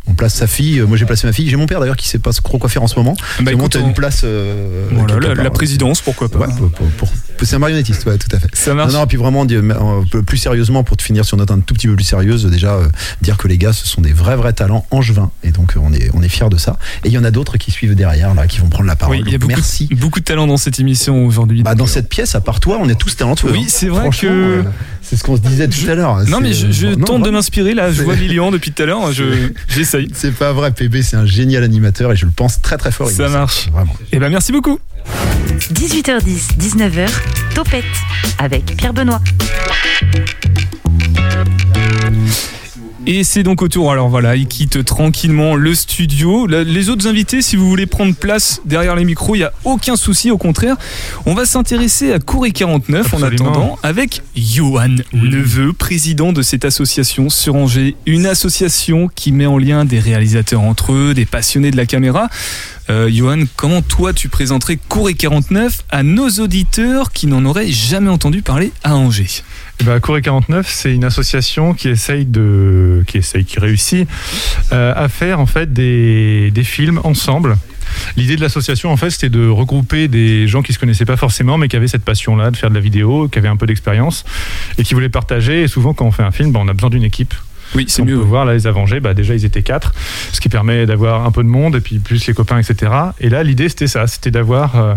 [0.08, 1.48] On place sa fille, euh, moi j'ai placé ma fille.
[1.48, 3.16] J'ai mon père d'ailleurs qui sait pas trop quoi faire en ce moment.
[3.40, 4.22] Bah, écoute, on- une place.
[4.24, 5.50] euh, Voilà, la, part, la ouais.
[5.50, 6.40] présidence, pourquoi pas.
[6.40, 7.08] Ouais, pour- pour- pour-
[7.42, 8.48] c'est un marionnettiste, ouais, tout à fait.
[8.54, 8.92] Ça marche.
[8.92, 9.46] Non, non, puis vraiment,
[10.10, 12.44] peu plus sérieusement, pour te finir sur une note un tout petit peu plus sérieuse,
[12.46, 12.86] déjà, euh,
[13.20, 15.30] dire que les gars, ce sont des vrais, vrais talents angevins.
[15.42, 16.78] Et donc, euh, on est, on est fiers de ça.
[17.04, 19.16] Et il y en a d'autres qui suivent derrière, là, qui vont prendre la parole.
[19.16, 19.88] Oui, il y a Donc, beaucoup, merci.
[19.92, 21.62] beaucoup de talent dans cette émission aujourd'hui.
[21.62, 23.50] Bah, dans euh, cette pièce, à part toi, on est tous talentueux.
[23.52, 23.66] Oui, hein.
[23.68, 24.62] c'est vrai que- euh,
[25.02, 26.22] c'est ce qu'on se disait tout à l'heure.
[26.28, 27.90] Non, mais je, C'est- je non, tente de m'inspirer là.
[27.92, 29.12] Je vois Lilian depuis tout à l'heure.
[29.12, 30.08] je- J'essaye.
[30.14, 33.08] C'est pas vrai, PB, c'est un génial animateur et je le pense très très fort.
[33.10, 33.68] Ça marche.
[33.72, 33.94] Vraiment.
[34.12, 34.78] Eh ben, merci beaucoup.
[35.72, 37.08] 18h10, 19h,
[37.54, 37.84] Topette
[38.38, 39.20] avec Pierre Benoît.
[43.04, 43.90] Et c'est donc au tour.
[43.90, 46.46] Alors voilà, il quitte tranquillement le studio.
[46.46, 49.96] Les autres invités, si vous voulez prendre place derrière les micros, il n'y a aucun
[49.96, 50.30] souci.
[50.30, 50.76] Au contraire,
[51.26, 57.28] on va s'intéresser à Corée 49 en attendant avec Johan Neveu, président de cette association
[57.28, 57.96] sur Angers.
[58.06, 62.28] Une association qui met en lien des réalisateurs entre eux, des passionnés de la caméra.
[62.88, 68.10] Euh, Johan, comment toi tu présenterais Corée 49 à nos auditeurs qui n'en auraient jamais
[68.10, 69.42] entendu parler à Angers?
[69.84, 74.08] Ben, Corée 49, c'est une association qui essaye de, qui essaye, qui réussit
[74.72, 77.56] euh, à faire en fait des, des films ensemble.
[78.16, 81.58] L'idée de l'association, en fait, c'était de regrouper des gens qui se connaissaient pas forcément,
[81.58, 84.24] mais qui avaient cette passion-là de faire de la vidéo, qui avaient un peu d'expérience
[84.78, 85.62] et qui voulaient partager.
[85.62, 87.34] Et souvent, quand on fait un film, ben, on a besoin d'une équipe.
[87.74, 88.18] Oui, c'est on mieux.
[88.18, 89.94] peut voir là les Avengers, bah, déjà ils étaient quatre,
[90.32, 92.92] ce qui permet d'avoir un peu de monde et puis plus les copains, etc.
[93.18, 94.94] Et là l'idée c'était ça, c'était d'avoir euh,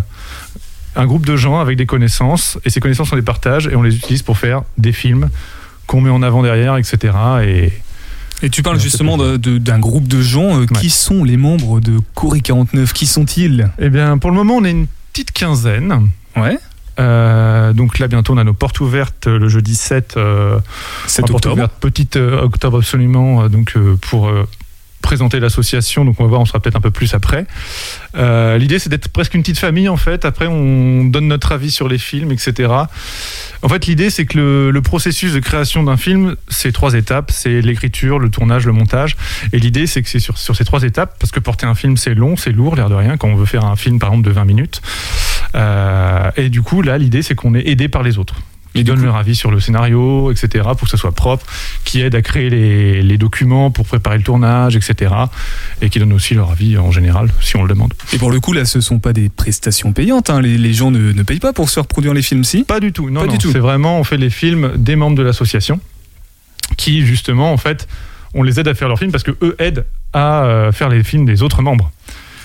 [0.96, 3.82] un groupe de gens avec des connaissances et ces connaissances on les partage et on
[3.82, 5.30] les utilise pour faire des films
[5.88, 7.14] qu'on met en avant derrière, etc.
[7.44, 7.74] Et
[8.42, 10.62] Et tu parles justement d'un groupe de gens.
[10.62, 13.70] euh, Qui sont les membres de Corée 49 Qui sont-ils?
[13.80, 16.10] Eh bien pour le moment on est une petite quinzaine.
[16.36, 16.58] Ouais.
[16.98, 20.60] Euh, donc là bientôt on a nos portes ouvertes euh, le jeudi 7, euh,
[21.08, 21.54] 7 enfin, porte octobre.
[21.56, 24.32] ouverte, petite octobre absolument donc pour
[25.06, 27.46] présenter l'association donc on va voir on sera peut-être un peu plus après.
[28.16, 30.26] Euh, l'idée c'est d'être presque une petite famille en fait.
[30.26, 32.70] Après on donne notre avis sur les films etc
[33.62, 37.32] en fait l'idée c'est que le, processus de création d'un film c'est trois étapes.
[37.32, 39.16] C'est l'écriture le tournage le montage.
[39.54, 41.98] Et l'idée c'est que c'est sur, sur ces trois étapes parce que porter un film
[41.98, 44.28] c'est long c'est lourd l'air de rien quand on veut faire un film par exemple
[44.28, 44.82] de 20 minutes.
[45.56, 48.36] Euh, et du coup là l'idée c'est qu'on est aidé par les autres
[48.76, 51.46] qui donnent leur avis sur le scénario, etc., pour que ça soit propre,
[51.86, 55.14] qui aident à créer les, les documents pour préparer le tournage, etc.,
[55.82, 57.94] et qui donnent aussi leur avis en général, si on le demande.
[58.14, 60.30] Et pour le coup, là, ce sont pas des prestations payantes.
[60.30, 60.42] hein.
[60.42, 62.66] Les, les gens ne, ne payent pas pour se faire produire les films, si?
[62.66, 63.52] Pas du tout, non, Pas non, du tout.
[63.52, 65.80] c'est vraiment, on fait les films des membres de l'association,
[66.78, 67.88] qui justement, en fait,
[68.34, 71.04] on les aide à faire leurs films parce que eux aident à euh, faire les
[71.04, 71.92] films des autres membres.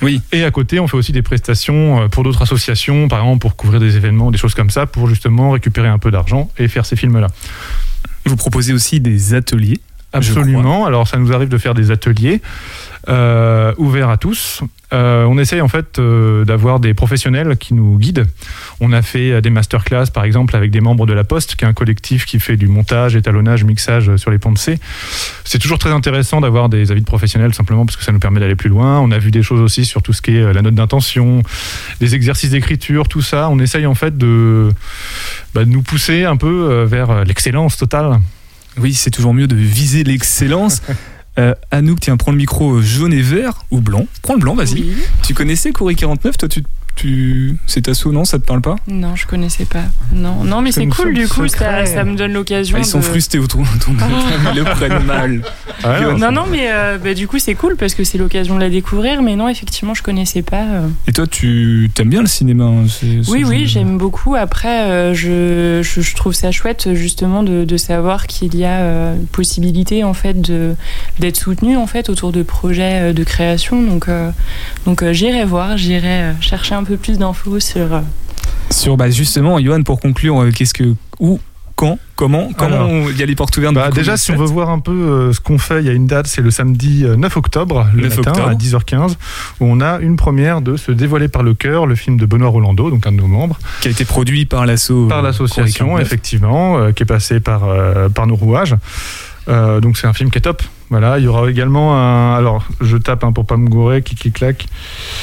[0.02, 0.22] Oui.
[0.32, 3.56] Et à côté, on fait aussi des prestations euh, pour d'autres associations, par exemple pour
[3.56, 6.86] couvrir des événements, des choses comme ça, pour justement récupérer un peu d'argent et faire
[6.86, 7.28] ces films-là.
[8.24, 9.80] Vous proposez aussi des ateliers.
[10.12, 10.86] Absolument.
[10.86, 12.40] Alors, ça nous arrive de faire des ateliers
[13.08, 14.62] euh, ouverts à tous.
[14.92, 18.26] Euh, on essaye en fait euh, d'avoir des professionnels qui nous guident.
[18.80, 21.64] On a fait euh, des masterclass, par exemple, avec des membres de la Poste, qui
[21.64, 24.78] est un collectif qui fait du montage, étalonnage, mixage euh, sur les ponts de C.
[25.44, 28.40] C'est toujours très intéressant d'avoir des avis de professionnels, simplement parce que ça nous permet
[28.40, 29.00] d'aller plus loin.
[29.00, 31.42] On a vu des choses aussi sur tout ce qui est euh, la note d'intention,
[32.00, 33.48] des exercices d'écriture, tout ça.
[33.50, 34.70] On essaye en fait de,
[35.54, 38.18] bah, de nous pousser un peu vers l'excellence totale.
[38.78, 40.82] Oui, c'est toujours mieux de viser l'excellence.
[41.38, 44.06] Euh, Anouk, tiens, prends le micro euh, jaune et vert ou blanc.
[44.22, 44.80] Prends le blanc, vas-y.
[44.80, 44.94] Oui.
[45.22, 46.64] Tu connaissais Corée 49 Toi, tu,
[46.96, 47.56] tu...
[47.66, 49.84] c'est assaut, non Ça te parle pas Non, je connaissais pas.
[50.12, 52.76] Non, non mais C'est cool du coup, ça, ça me donne l'occasion.
[52.78, 54.50] Ah, Ils sont de- frustrés autour de ton Ah.
[54.52, 55.42] Ils le prennent mal.
[55.82, 56.18] Johan.
[56.18, 58.68] Non, non, mais euh, bah, du coup, c'est cool parce que c'est l'occasion de la
[58.70, 59.22] découvrir.
[59.22, 60.62] Mais non, effectivement, je connaissais pas.
[60.62, 60.88] euh.
[61.06, 62.84] Et toi, tu t'aimes bien le cinéma hein,
[63.28, 64.34] Oui, oui, de- j'aime beaucoup.
[64.34, 68.80] Après, euh, je, je, je trouve ça chouette justement de, de savoir qu'il y a
[68.80, 70.74] euh, possibilité en fait de
[71.18, 73.82] d'être soutenu en fait autour de projets de création.
[73.82, 74.30] Donc, euh,
[74.86, 77.92] donc euh, j'irai voir, j'irai chercher un peu plus d'infos sur.
[77.94, 78.00] euh,
[78.70, 80.94] Sur, bah, justement, Johan, pour conclure, euh, qu'est-ce que.
[81.18, 81.38] Où
[81.76, 84.68] Quand Comment Comment il y a les portes ouvertes Bah, déjà, si on veut voir
[84.68, 87.16] un peu euh, ce qu'on fait, il y a une date, c'est le samedi euh,
[87.16, 88.48] 9 octobre, le 9 matin octobre.
[88.48, 89.12] à 10h15,
[89.60, 92.48] où on a une première de Se dévoiler par le cœur, le film de Benoît
[92.50, 93.58] Rolando, donc un de nos membres.
[93.80, 95.06] Qui a été produit par l'asso.
[95.08, 96.06] Par l'association, Corée 49.
[96.06, 98.76] effectivement, euh, qui est passé par, euh, par nos rouages.
[99.48, 100.62] Euh, donc c'est un film qui est top.
[100.90, 102.36] Voilà, il y aura également un.
[102.36, 104.66] Alors, je tape hein, pour pas me gourer, qui clic clac.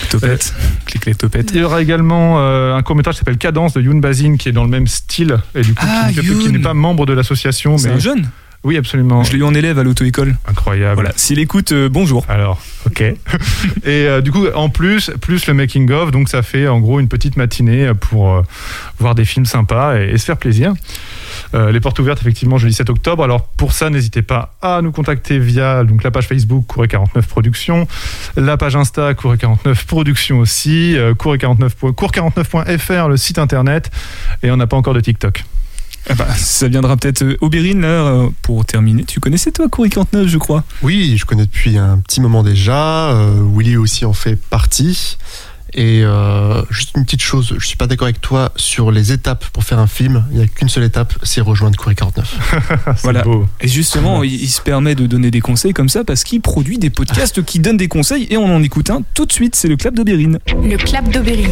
[0.10, 0.54] Topette.
[0.86, 1.52] Clic les topettes.
[1.54, 4.48] Il y aura également euh, un court métrage qui s'appelle Cadence de Yoon Bazin, qui
[4.48, 7.78] est dans le même style et du coup Ah, qui, n'est pas membre de l'association,
[7.78, 8.30] C'est mais un jeune?
[8.64, 9.24] Oui, absolument.
[9.24, 10.36] Je l'ai eu en élève à l'auto-école.
[10.48, 10.96] Incroyable.
[10.96, 12.26] Voilà, s'il écoute, euh, bonjour.
[12.28, 13.02] Alors, ok.
[13.02, 13.16] et
[13.86, 17.08] euh, du coup, en plus, plus le making of, donc ça fait en gros une
[17.08, 18.42] petite matinée pour euh,
[19.00, 20.74] voir des films sympas et, et se faire plaisir.
[21.54, 23.24] Euh, les portes ouvertes, effectivement, jeudi 7 octobre.
[23.24, 27.28] Alors pour ça, n'hésitez pas à nous contacter via donc, la page Facebook Couré 49
[27.28, 27.88] Productions,
[28.36, 33.90] la page Insta Couré 49 Productions aussi, euh, Couré 49 cour49.fr, le site internet,
[34.44, 35.44] et on n'a pas encore de TikTok.
[36.10, 39.04] Ah bah, ça viendra peut-être euh, Aubérine, là, euh, pour terminer.
[39.04, 40.64] Tu connaissais toi Coury 49, je crois?
[40.82, 43.10] Oui, je connais depuis un petit moment déjà.
[43.12, 45.18] Euh, Willy aussi en fait partie.
[45.74, 49.46] Et euh, juste une petite chose, je suis pas d'accord avec toi sur les étapes
[49.52, 50.26] pour faire un film.
[50.32, 52.38] Il n'y a qu'une seule étape, c'est rejoindre Coury 49.
[53.04, 53.24] Voilà.
[53.62, 56.78] Et justement, il, il se permet de donner des conseils comme ça parce qu'il produit
[56.78, 59.56] des podcasts qui donnent des conseils et on en écoute un tout de suite.
[59.56, 60.40] C'est le Clap d'Aubérine.
[60.48, 61.52] Le clap d'Aubérine.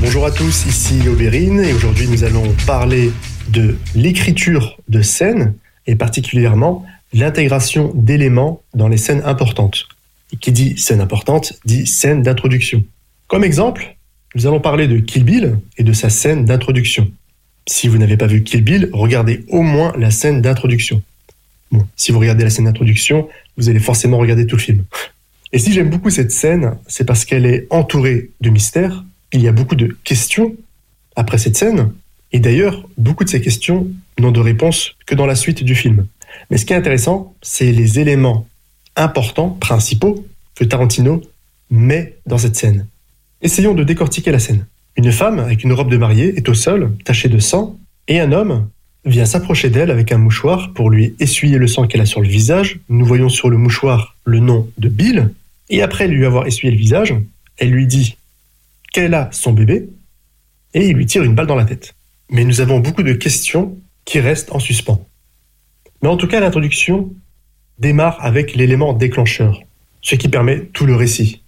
[0.00, 3.12] Bonjour à tous, ici Aubérine et aujourd'hui nous allons parler
[3.48, 5.54] de l'écriture de scènes
[5.86, 9.86] et particulièrement l'intégration d'éléments dans les scènes importantes.
[10.32, 12.84] Et qui dit scène importante dit scène d'introduction.
[13.26, 13.96] Comme exemple,
[14.34, 17.10] nous allons parler de Kill Bill et de sa scène d'introduction.
[17.66, 21.02] Si vous n'avez pas vu Kill Bill, regardez au moins la scène d'introduction.
[21.72, 24.84] Bon, si vous regardez la scène d'introduction, vous allez forcément regarder tout le film.
[25.52, 29.04] Et si j'aime beaucoup cette scène, c'est parce qu'elle est entourée de mystères.
[29.32, 30.54] Il y a beaucoup de questions
[31.16, 31.92] après cette scène.
[32.32, 36.06] Et d'ailleurs, beaucoup de ces questions n'ont de réponse que dans la suite du film.
[36.50, 38.46] Mais ce qui est intéressant, c'est les éléments
[38.96, 41.22] importants, principaux, que Tarantino
[41.70, 42.86] met dans cette scène.
[43.42, 44.66] Essayons de décortiquer la scène.
[44.96, 48.32] Une femme avec une robe de mariée est au sol, tachée de sang, et un
[48.32, 48.68] homme
[49.04, 52.28] vient s'approcher d'elle avec un mouchoir pour lui essuyer le sang qu'elle a sur le
[52.28, 52.80] visage.
[52.88, 55.32] Nous voyons sur le mouchoir le nom de Bill,
[55.70, 57.14] et après lui avoir essuyé le visage,
[57.56, 58.16] elle lui dit
[58.92, 59.88] qu'elle a son bébé,
[60.74, 61.94] et il lui tire une balle dans la tête.
[62.30, 65.06] Mais nous avons beaucoup de questions qui restent en suspens.
[66.02, 67.10] Mais en tout cas, l'introduction
[67.78, 69.60] démarre avec l'élément déclencheur,
[70.02, 71.42] ce qui permet tout le récit.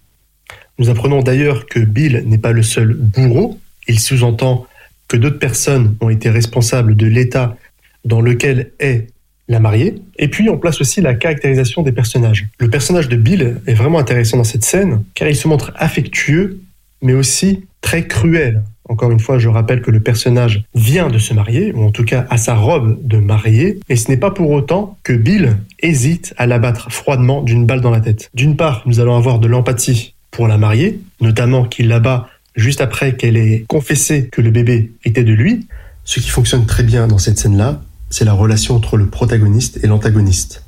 [0.79, 4.65] Nous apprenons d'ailleurs que Bill n'est pas le seul bourreau, il sous-entend
[5.07, 7.57] que d'autres personnes ont été responsables de l'état
[8.05, 9.07] dans lequel est
[9.47, 9.95] la mariée.
[10.17, 12.47] Et puis on place aussi la caractérisation des personnages.
[12.59, 16.61] Le personnage de Bill est vraiment intéressant dans cette scène, car il se montre affectueux,
[17.01, 18.63] mais aussi très cruel.
[18.89, 22.03] Encore une fois, je rappelle que le personnage vient de se marier, ou en tout
[22.03, 26.33] cas a sa robe de mariée, et ce n'est pas pour autant que Bill hésite
[26.37, 28.29] à l'abattre froidement d'une balle dans la tête.
[28.33, 33.15] D'une part, nous allons avoir de l'empathie pour la mariée, notamment qu'il l'abat juste après
[33.15, 35.67] qu'elle ait confessé que le bébé était de lui.
[36.03, 39.87] Ce qui fonctionne très bien dans cette scène-là, c'est la relation entre le protagoniste et
[39.87, 40.63] l'antagoniste.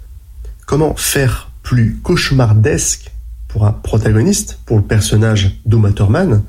[0.66, 3.12] Comment faire plus cauchemardesque
[3.50, 6.44] pour un protagoniste, pour le personnage d'Uma Thurman,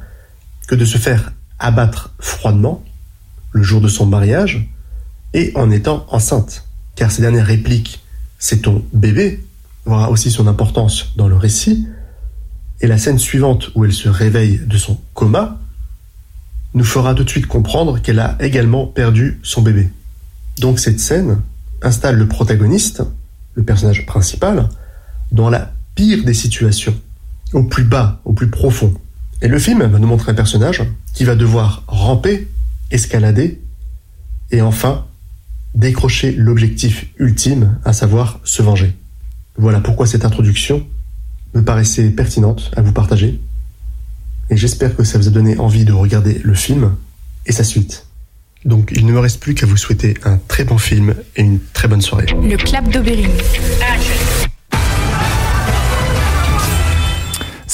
[0.68, 2.82] que de se faire abattre froidement
[3.52, 4.68] le jour de son mariage
[5.34, 6.64] et en étant enceinte.
[6.94, 8.02] Car ces dernières répliques,
[8.38, 9.44] c'est ton bébé,
[9.86, 11.86] aura aussi son importance dans le récit.
[12.80, 15.58] Et la scène suivante où elle se réveille de son coma
[16.74, 19.88] nous fera tout de suite comprendre qu'elle a également perdu son bébé.
[20.58, 21.40] Donc cette scène
[21.82, 23.02] installe le protagoniste,
[23.54, 24.68] le personnage principal,
[25.32, 26.94] dans la pire des situations,
[27.52, 28.94] au plus bas, au plus profond.
[29.42, 32.48] Et le film va nous montrer un personnage qui va devoir ramper,
[32.90, 33.60] escalader,
[34.50, 35.06] et enfin
[35.74, 38.94] décrocher l'objectif ultime, à savoir se venger.
[39.58, 40.86] Voilà pourquoi cette introduction
[41.54, 43.40] me paraissait pertinente à vous partager.
[44.48, 46.94] Et j'espère que ça vous a donné envie de regarder le film
[47.46, 48.06] et sa suite.
[48.64, 51.60] Donc il ne me reste plus qu'à vous souhaiter un très bon film et une
[51.72, 52.26] très bonne soirée.
[52.26, 52.84] Le clap.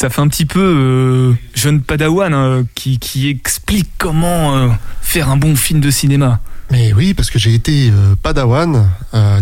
[0.03, 4.69] Ça fait un petit peu euh, jeune padawan hein, qui, explique comment euh,
[5.01, 6.41] faire un bon film de cinéma.
[6.73, 8.91] Mais oui, parce que j'ai été euh, padawan,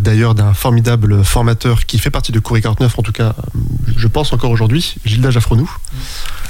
[0.02, 3.34] d'ailleurs d'un formidable formateur qui fait partie de Coury 49, en tout cas,
[3.96, 5.66] je pense encore aujourd'hui, Gilda Jaffrenou.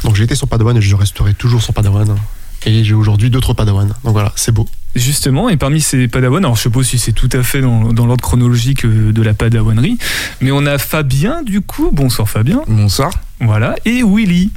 [0.02, 2.16] Donc j'ai été son padawan et je resterai toujours son padawan.
[2.66, 3.88] Et j'ai aujourd'hui d'autres padawans.
[4.04, 4.68] Donc voilà, c'est beau.
[4.96, 7.92] Justement, et parmi ces padawans, alors je sais pas si c'est tout à fait dans,
[7.92, 9.98] dans l'ordre chronologique euh, de la padawanerie,
[10.40, 11.90] mais on a Fabien du coup.
[11.92, 12.62] Bonsoir Fabien.
[12.66, 13.10] Bonsoir.
[13.40, 14.50] Voilà, et Willy.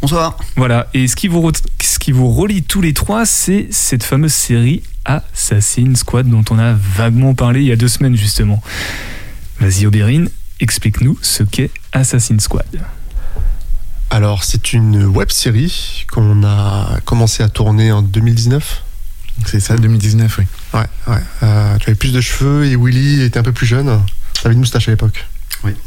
[0.00, 0.36] Bonsoir.
[0.56, 4.04] Voilà, et ce qui vous, re- ce qui vous relie tous les trois, c'est cette
[4.04, 8.62] fameuse série Assassin's Squad dont on a vaguement parlé il y a deux semaines justement.
[9.60, 10.30] Vas-y Aubérine,
[10.60, 12.66] explique-nous ce qu'est Assassin's Squad.
[14.10, 18.82] Alors, c'est une web série qu'on a commencé à tourner en 2019.
[19.44, 20.44] C'est ça, 2019, oui.
[20.74, 21.20] Ouais, ouais.
[21.42, 24.00] Euh, tu avais plus de cheveux et Willy était un peu plus jeune.
[24.42, 25.26] T'avais une moustache à l'époque.
[25.62, 25.72] Oui.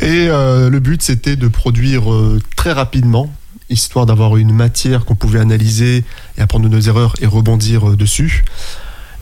[0.00, 3.32] et euh, le but, c'était de produire euh, très rapidement
[3.68, 6.04] histoire d'avoir une matière qu'on pouvait analyser
[6.36, 8.44] et apprendre de nos erreurs et rebondir dessus.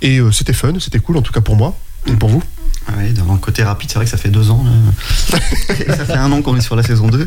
[0.01, 1.77] Et c'était fun, c'était cool en tout cas pour moi
[2.07, 2.43] et pour vous.
[2.89, 4.65] Ah ouais, dans le côté rapide, c'est vrai que ça fait deux ans.
[4.65, 5.39] là.
[5.97, 7.27] ça fait un an qu'on est sur la saison 2.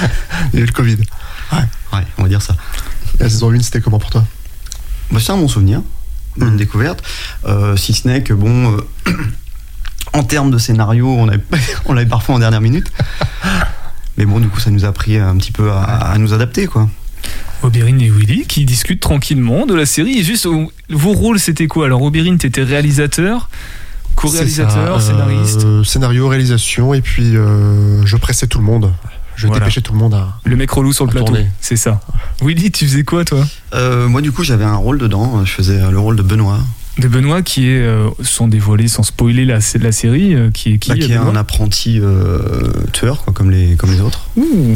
[0.52, 0.96] Il y a eu le Covid.
[1.52, 2.56] Ouais, on va dire ça.
[3.20, 4.24] La saison 1, c'était comment pour toi?
[5.10, 5.82] Bah, c'est un bon souvenir,
[6.40, 7.02] une découverte.
[7.44, 9.12] Euh, si ce n'est que, bon, euh,
[10.12, 11.42] en termes de scénario, on l'avait
[11.86, 12.90] on l'avait parfois en dernière minute.
[14.18, 16.66] Mais bon, du coup, ça nous a pris un petit peu à, à nous adapter,
[16.66, 16.88] quoi.
[17.62, 20.18] Oberyn et Willy qui discutent tranquillement de la série.
[20.18, 20.46] Et juste,
[20.90, 21.86] vos rôles, c'était quoi?
[21.86, 23.48] Alors, Oberyn, t'étais réalisateur,
[24.16, 25.84] co-réalisateur, ça, euh, scénariste.
[25.84, 28.92] Scénario, réalisation, et puis euh, je pressais tout le monde.
[29.36, 29.60] Je Voilà.
[29.60, 30.28] dépêchais tout le monde à.
[30.44, 32.00] Le mec relou sur le plateau, c'est ça.
[32.42, 33.44] Willy, tu faisais quoi, toi?
[33.74, 35.44] Euh, moi, du coup, j'avais un rôle dedans.
[35.44, 36.58] Je faisais le rôle de Benoît.
[36.98, 40.78] De Benoît, qui est, euh, sans dévoiler, sans spoiler la, la série, euh, qui est
[40.78, 41.30] qui, Bah, qui est Benoît?
[41.32, 42.40] un apprenti euh,
[42.94, 44.30] tueur, quoi, comme les, comme les autres.
[44.36, 44.74] Ouh.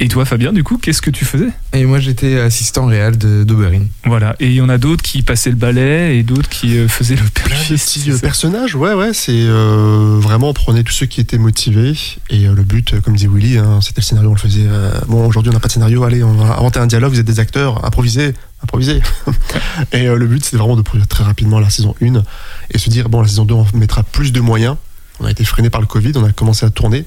[0.00, 1.48] Et toi, Fabien, du coup, qu'est-ce que tu faisais?
[1.72, 3.82] Et moi, j'étais assistant réel de- d'Oberyn.
[4.04, 4.36] Voilà.
[4.38, 7.16] Et il y en a d'autres qui passaient le balai et d'autres qui euh, faisaient
[7.16, 11.20] le Plein de euh, personnages, ouais, ouais, c'est euh, vraiment on prenait tous ceux qui
[11.20, 11.94] étaient motivés
[12.30, 14.66] et euh, le but, comme dit Willy, hein, c'était le scénario, on le faisait.
[14.68, 17.18] euh, bon, aujourd'hui on n'a pas de scénario, allez, on va inventer un dialogue, vous
[17.20, 19.00] êtes des acteurs, improvisez, improvisez.
[19.92, 22.22] et euh, le but, c'était vraiment de produire très rapidement la saison 1
[22.70, 24.76] et se dire, bon, la saison 2, on mettra plus de moyens.
[25.20, 27.04] On a été freiné par le Covid, on a commencé à tourner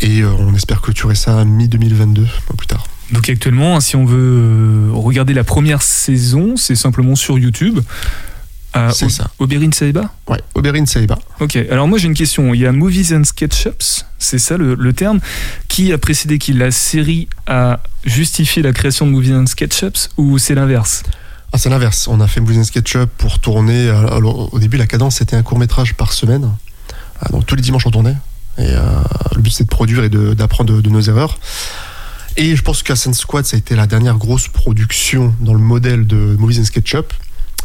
[0.00, 2.86] et euh, on espère clôturer ça mi-2022, pas plus tard.
[3.12, 7.80] Donc actuellement, si on veut euh, regarder la première saison, c'est simplement sur YouTube.
[8.72, 9.28] À C'est ça.
[9.40, 11.18] Oberyn Saiba Ouais, Oberyn Saiba.
[11.40, 12.54] Ok, alors moi j'ai une question.
[12.54, 15.18] Il y a Movies and Sketchups, c'est ça le, le terme,
[15.66, 20.38] qui a précédé qui La série a justifié la création de Movies and Sketchups ou
[20.38, 21.02] c'est l'inverse?
[21.52, 22.06] Ah, c'est l'inverse.
[22.06, 23.88] On a fait Movies and SketchUp pour tourner.
[23.88, 26.48] euh, Alors, au début, la cadence, c'était un court métrage par semaine.
[27.20, 28.14] Ah, donc, tous les dimanches, on tournait.
[28.58, 28.80] Et euh,
[29.36, 31.38] le but, c'est de produire et d'apprendre de, de nos erreurs.
[32.36, 36.06] Et je pense qu'Ascent Squad, ça a été la dernière grosse production dans le modèle
[36.06, 37.12] de Movies and SketchUp.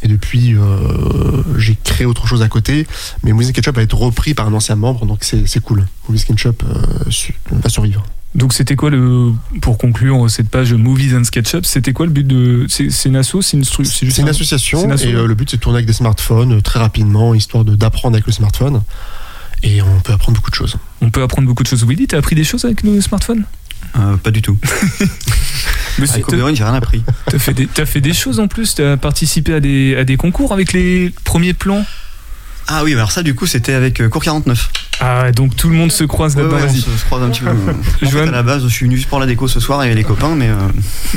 [0.02, 2.86] Et depuis, euh, j'ai créé autre chose à côté.
[3.24, 5.86] Mais Movies and SketchUp va être repris par un ancien membre, donc c'est cool.
[6.08, 8.04] Movies and SketchUp euh, su- va survivre.
[8.34, 9.32] Donc c'était quoi le
[9.62, 13.42] pour conclure cette page Movies and Sketchups C'était quoi le but de c'est une asso
[13.42, 15.88] C'est une c'est association c'est une asso, et euh, le but c'est de tourner avec
[15.88, 18.82] des smartphones euh, très rapidement, histoire d'apprendre avec le smartphone.
[19.66, 20.78] Et on peut apprendre beaucoup de choses.
[21.02, 21.84] On peut apprendre beaucoup de choses.
[21.86, 23.44] Willy, t'as appris des choses avec nos smartphones?
[23.98, 24.58] Euh, pas du tout.
[26.00, 27.04] Mais Avec j'ai rien appris.
[27.28, 30.54] T'as fait, des- fait des choses en plus, t'as participé à des, à des concours
[30.54, 31.86] avec les premiers plans?
[32.68, 34.72] Ah oui, alors ça, du coup, c'était avec euh, Cours 49.
[35.00, 36.58] Ah, ouais, donc tout le monde se croise Ouais, là-dedans.
[36.58, 37.50] ouais, on se, se croise un petit peu.
[37.70, 39.82] En fait, Johan à la base, je suis venu juste pour la déco ce soir
[39.82, 40.50] avec les copains, mais.
[40.50, 40.56] euh,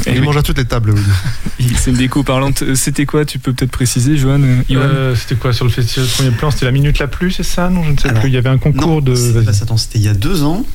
[0.06, 0.26] Eh Il oui.
[0.26, 0.94] mange à toutes les tables.
[1.60, 2.62] Il- C'est une déco parlante.
[2.62, 5.70] Euh, C'était quoi Tu peux peut-être préciser, Johan euh, Johan Euh, c'était quoi sur le
[5.70, 6.50] festival de premier plan?
[6.50, 7.70] C'était la minute la plus, c'est ça?
[7.70, 8.30] Non, je ne sais Alors, plus.
[8.30, 9.14] Il y avait un concours non, de.
[9.14, 10.66] c'était il y a deux ans.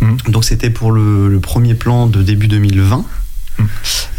[0.00, 0.16] Mhm.
[0.28, 3.04] Donc c'était pour le, le premier plan de début 2020.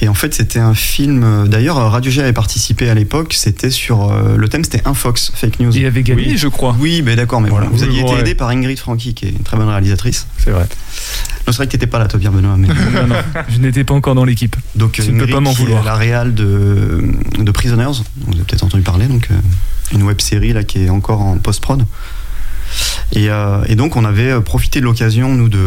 [0.01, 1.23] Et en fait, c'était un film.
[1.23, 3.33] euh, D'ailleurs, Radio G avait participé à l'époque.
[3.33, 4.11] C'était sur.
[4.11, 5.71] euh, le thème, c'était Infox, fake news.
[5.75, 6.37] Il avait gagné, Oui.
[6.37, 6.75] je crois.
[6.79, 7.67] Oui, mais d'accord, mais Voilà.
[7.67, 7.77] voilà.
[7.77, 8.19] Vous aviez été ouais.
[8.19, 10.27] aidé par Ingrid Francky, qui est une très bonne réalisatrice.
[10.37, 10.63] C'est vrai.
[11.45, 12.55] Non, c'est vrai que t'étais pas là, toi, Pierre Benoît.
[12.57, 12.67] Mais...
[12.93, 13.15] non, non,
[13.49, 14.55] je n'étais pas encore dans l'équipe.
[14.75, 15.83] Donc, Tu euh, ne peux pas m'en qui est vouloir.
[15.83, 17.03] La réal de,
[17.39, 17.85] de Prisoners,
[18.27, 19.35] vous avez peut-être entendu parler, donc euh,
[19.93, 21.85] une web série là qui est encore en post-prod.
[23.11, 25.59] Et, euh, et donc, on avait euh, profité de l'occasion, nous, de,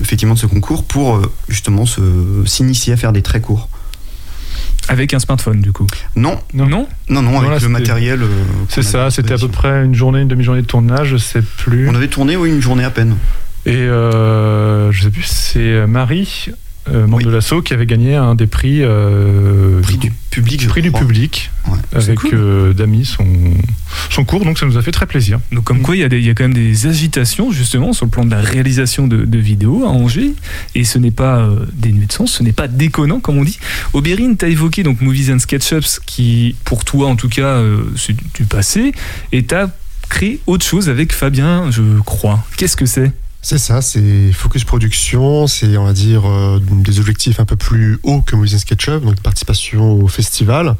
[0.00, 2.00] effectivement, de ce concours pour euh, justement se-
[2.46, 3.68] s'initier à faire des traits courts.
[4.88, 5.86] Avec un smartphone, du coup.
[6.14, 8.22] Non, Non, non non, non, avec le matériel.
[8.22, 8.26] euh,
[8.68, 11.88] C'est ça, c'était à peu près une journée, une demi-journée de tournage, je sais plus.
[11.88, 13.16] On avait tourné, oui, une journée à peine.
[13.66, 16.50] Et euh, je sais plus, c'est Marie,
[16.88, 17.24] euh, membre Oui.
[17.24, 20.92] de l'assaut, qui avait gagné un des prix, euh, Prix du public, je prix du
[20.92, 21.78] public, Ouais.
[21.92, 22.30] Avec cool.
[22.34, 23.24] euh, Dami, son,
[24.10, 25.40] son cours, donc ça nous a fait très plaisir.
[25.52, 27.92] Donc comme quoi, il y, a des- il y a quand même des agitations, justement,
[27.92, 30.32] sur le plan de la réalisation de, de vidéos à Angers.
[30.74, 33.58] Et ce n'est pas euh, dénué de sens, ce n'est pas déconnant, comme on dit.
[33.92, 37.78] Oberyn, tu as évoqué donc Movies and Sketchups, qui, pour toi, en tout cas, euh,
[37.96, 38.92] c'est du- du passé.
[39.32, 39.70] Et tu as
[40.10, 42.44] créé autre chose avec Fabien, je crois.
[42.58, 43.10] Qu'est-ce que c'est?
[43.46, 47.98] C'est ça, c'est Focus Production, c'est on va dire euh, des objectifs un peu plus
[48.02, 50.76] hauts que Movies and SketchUp, donc participation au festival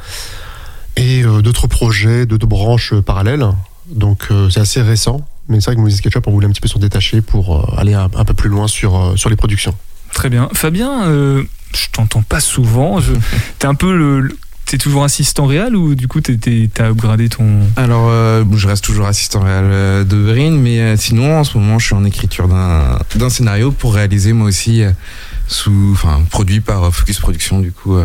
[0.96, 3.46] et euh, d'autres projets, d'autres branches euh, parallèles.
[3.90, 6.50] Donc euh, c'est assez récent, mais c'est vrai que Movies and SketchUp on voulait un
[6.52, 9.74] petit peu s'en détacher pour aller un, un peu plus loin sur, sur les productions.
[10.14, 10.48] Très bien.
[10.54, 12.98] Fabien, je t'entends pas souvent.
[12.98, 13.12] Je...
[13.58, 14.20] T'es un peu le.
[14.20, 17.60] le- T'es toujours assistant réel ou du coup t'as upgradé ton.
[17.76, 21.58] Alors, euh, je reste toujours assistant réel euh, de Verine, mais euh, sinon, en ce
[21.58, 24.82] moment, je suis en écriture d'un scénario pour réaliser moi aussi,
[25.48, 27.96] sous, enfin, produit par Focus Production, du coup,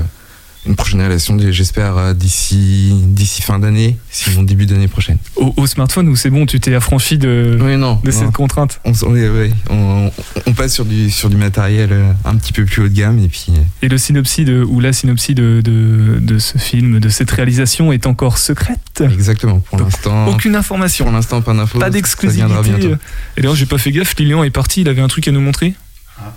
[0.66, 5.18] une prochaine réalisation, de- j'espère, euh, d'ici d'ici fin d'année, sinon début d'année prochaine.
[5.36, 8.00] Au, au smartphone ou c'est bon, tu t'es affranchi de, Oui, non.
[8.04, 8.18] de non.
[8.18, 8.80] cette contrainte?
[8.86, 10.12] On, oui, on,
[10.46, 13.20] on passe sur du, sur du matériel euh, un petit peu plus haut de gamme
[13.20, 13.46] et puis.
[13.50, 17.32] euh, Et le synopsis de, ou la synopsis de, de, de ce film, de cette
[17.32, 19.02] réalisation est encore secrète?
[19.02, 20.28] Exactement, pour l'instant.
[20.28, 21.06] Aucune information.
[21.06, 21.80] Pour l'instant, pas d'infos.
[21.80, 22.96] Pas d'exclusivité.
[23.38, 25.42] Et d'ailleurs, j'ai pas fait gaffe, Lilian est parti, il avait un truc à nous
[25.42, 25.74] montrer.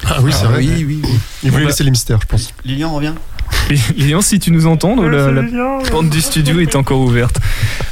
[0.07, 0.59] Ah oui, c'est Ah vrai.
[0.61, 1.11] oui, oui, oui.
[1.43, 2.55] Ils laisser les mystères, je pense.
[2.64, 3.14] Lilian revient
[3.97, 5.43] Lilian, si tu nous entends, la, la
[5.91, 7.39] porte du studio est encore ouverte.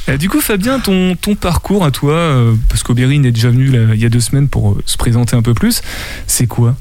[0.08, 3.66] Euh, du coup, Fabien, ton, ton parcours à toi, euh, parce qu'Aubérine est déjà venu
[3.66, 5.82] là, il y a deux semaines pour euh, se présenter un peu plus,
[6.26, 6.76] c'est quoi?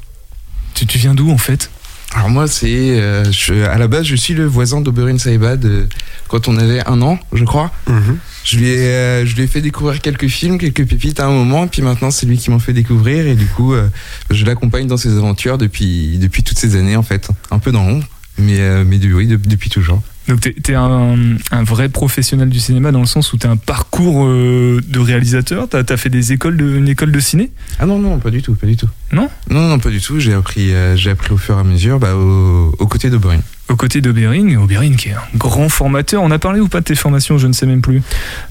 [0.74, 1.70] Tu, tu viens d'où en fait?
[2.12, 3.24] Alors moi, c'est euh,
[3.70, 5.86] à la base, je suis le voisin d'Oberyn Saibad euh,
[6.26, 7.70] quand on avait un an, je crois.
[7.88, 8.18] Mhm.
[8.42, 11.30] Je lui, ai, euh, je lui ai fait découvrir quelques films, quelques pépites à un
[11.30, 13.86] moment, puis maintenant c'est lui qui m'en fait découvrir et du coup, euh,
[14.30, 17.84] je l'accompagne dans ses aventures depuis depuis toutes ces années en fait, un peu dans
[17.86, 18.06] l'ombre,
[18.40, 20.02] mais euh, mais oui, de- depuis toujours.
[20.28, 21.16] Donc, t'es es un,
[21.50, 25.66] un vrai professionnel du cinéma dans le sens où t'as un parcours euh, de réalisateur,
[25.68, 27.50] t'as as fait des écoles de, une école de ciné?
[27.80, 28.86] Ah non non, pas du tout, pas du tout.
[29.12, 29.28] Non?
[29.50, 30.20] Non non, pas du tout.
[30.20, 33.40] J'ai appris, euh, j'ai appris au fur et à mesure, bah, au- aux côtés d'Oberyn.
[33.68, 36.22] Aux côtés d'Aubérine, Aubérine qui est un grand formateur.
[36.22, 37.38] On a parlé ou pas de tes formations?
[37.38, 38.02] Je ne sais même plus.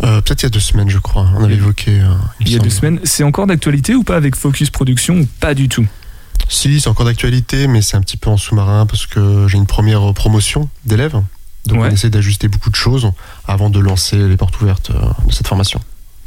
[0.04, 1.28] Euh, Peut-être il y a deux semaines, je crois.
[1.38, 1.92] On avait évoqué.
[2.00, 2.08] euh,
[2.42, 3.00] Il y a deux semaines.
[3.04, 5.86] C'est encore d'actualité ou pas avec Focus Production ou pas du tout?
[6.50, 9.68] Si, c'est encore d'actualité, mais c'est un petit peu en sous-marin parce que j'ai une
[9.68, 11.16] première promotion d'élèves.
[11.66, 11.89] Donc Ouais.
[11.89, 13.12] on essaie d'ajuster beaucoup de choses
[13.47, 15.80] avant de lancer les portes ouvertes euh, de cette formation.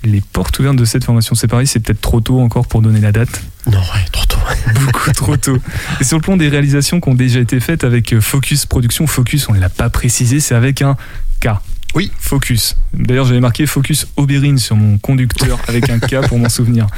[0.05, 3.01] Les portes ouvertes de cette formation, c'est pareil, c'est peut-être trop tôt encore pour donner
[3.01, 3.43] la date.
[3.66, 4.39] Non, ouais, trop tôt.
[4.85, 5.59] Beaucoup trop tôt.
[6.01, 9.07] Et sur le plan des réalisations qui ont déjà été faites avec euh, Focus Production,
[9.07, 10.97] Focus, on ne l'a pas précisé, c'est avec un
[11.41, 11.49] K.
[11.95, 12.11] Oui.
[12.18, 12.76] Focus.
[12.95, 16.86] D'ailleurs, j'avais marqué Focus Aubérine sur mon conducteur avec un K pour m'en souvenir.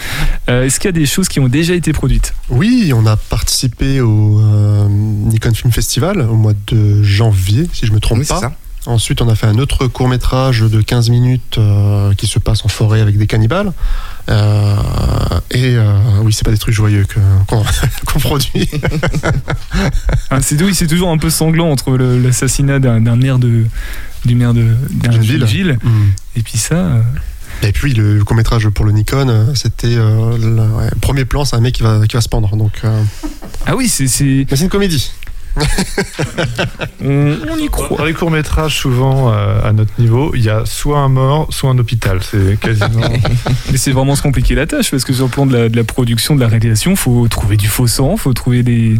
[0.51, 2.34] Euh, Est-ce qu'il y a des choses qui ont déjà été produites?
[2.51, 7.92] Oui, on a participé au euh, Nikon Film Festival au mois de janvier, si je
[7.92, 8.40] me trompe Oui, pas.
[8.40, 8.53] ça.
[8.87, 12.64] Ensuite, on a fait un autre court métrage de 15 minutes euh, qui se passe
[12.64, 13.72] en forêt avec des cannibales.
[14.28, 14.76] Euh,
[15.51, 17.07] et euh, oui, c'est pas des trucs joyeux
[17.49, 17.62] qu'on
[18.07, 18.68] qu'on produit.
[20.30, 23.64] Ah, C'est oui, toujours un peu sanglant entre l'assassinat d'un maire de
[24.24, 25.45] du maire de d'un- D'une ville.
[25.45, 26.11] ville Mm.
[26.37, 26.74] et puis ça.
[26.74, 27.03] euh,
[27.62, 31.57] Et puis le, court métrage pour le Nikon, c'était euh, le ouais, premier plan, c'est
[31.57, 32.57] un mec qui va, qui va se pendre.
[32.57, 33.03] Donc, euh,
[33.66, 35.11] Ah oui, c'est c'est une comédie.
[37.03, 37.97] On, on y croit.
[37.99, 41.71] Dans les courts-métrages, souvent, euh, à notre niveau, il y a soit un mort, soit
[41.71, 42.21] un hôpital.
[42.23, 43.09] C'est quasiment.
[43.71, 45.77] Mais c'est vraiment se compliquer la tâche parce que sur le plan de la, de
[45.77, 48.99] la production, de la réalisation, faut trouver du faux sang, faut trouver des.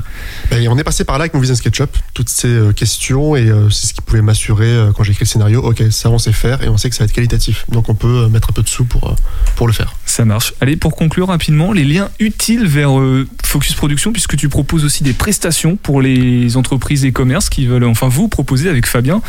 [0.51, 3.49] Ben, on est passé par là avec Movies and SketchUp, toutes ces euh, questions, et
[3.49, 5.61] euh, c'est ce qui pouvait m'assurer euh, quand j'ai écrit le scénario.
[5.63, 7.65] Ok, ça on sait faire, et on sait que ça va être qualitatif.
[7.69, 9.15] Donc on peut euh, mettre un peu de sous pour, euh,
[9.57, 9.95] pour le faire.
[10.07, 10.55] Ça marche.
[10.61, 15.03] Allez, pour conclure rapidement, les liens utiles vers euh, Focus Production, puisque tu proposes aussi
[15.03, 19.23] des prestations pour les entreprises et commerces qui veulent, enfin vous proposer avec Fabien,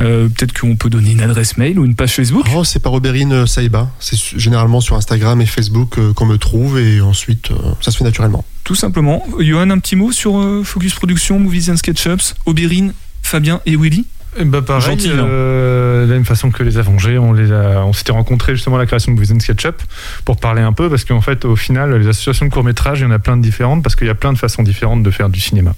[0.00, 2.46] euh, peut-être qu'on peut donner une adresse mail ou une page Facebook.
[2.54, 3.90] Oh, c'est par Oberyn Saïba.
[4.00, 7.98] C'est généralement sur Instagram et Facebook euh, qu'on me trouve, et ensuite euh, ça se
[7.98, 8.44] fait naturellement.
[8.64, 9.24] Tout simplement.
[9.38, 14.06] Johan, un petit mot sur euh, Focus Production, Movies and SketchUps, Aubérine, Fabien et Willy?
[14.42, 15.24] Ben, pareil, Gentil, hein.
[15.28, 18.76] euh, de la même façon que les Avengers, on, les a- on s'était rencontrés justement
[18.76, 19.80] à la création de Movies and SketchUp
[20.24, 23.06] pour parler un peu, parce qu'en fait, au final, les associations de court-métrage, il y
[23.06, 25.28] en a plein de différentes, parce qu'il y a plein de façons différentes de faire
[25.28, 25.74] du cinéma.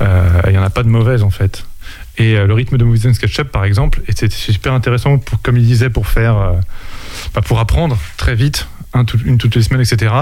[0.00, 1.64] Euh, il n'y en a pas de mauvaises, en fait.
[2.18, 5.56] Et euh, le rythme de Movies and SketchUp, par exemple, était super intéressant, pour, comme
[5.56, 6.52] il disait, pour faire, euh,
[7.34, 10.12] bah, pour apprendre très vite, un tout- une toutes les semaines, etc.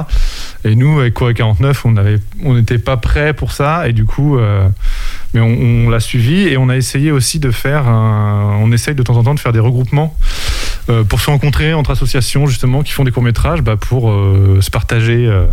[0.65, 4.05] Et nous, avec Corée 49, on avait, on n'était pas prêts pour ça, et du
[4.05, 4.69] coup, euh,
[5.35, 9.17] mais on, l'a suivi et on a essayé aussi de faire, on essaye de temps
[9.17, 10.17] en temps de faire des regroupements
[10.91, 14.59] euh, pour se rencontrer entre associations justement qui font des courts métrages, bah, pour euh,
[14.63, 15.45] se partager euh,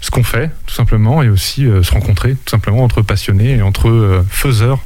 [0.00, 4.24] ce qu'on fait tout simplement et aussi se rencontrer tout simplement entre passionnés et entre
[4.30, 4.78] faiseurs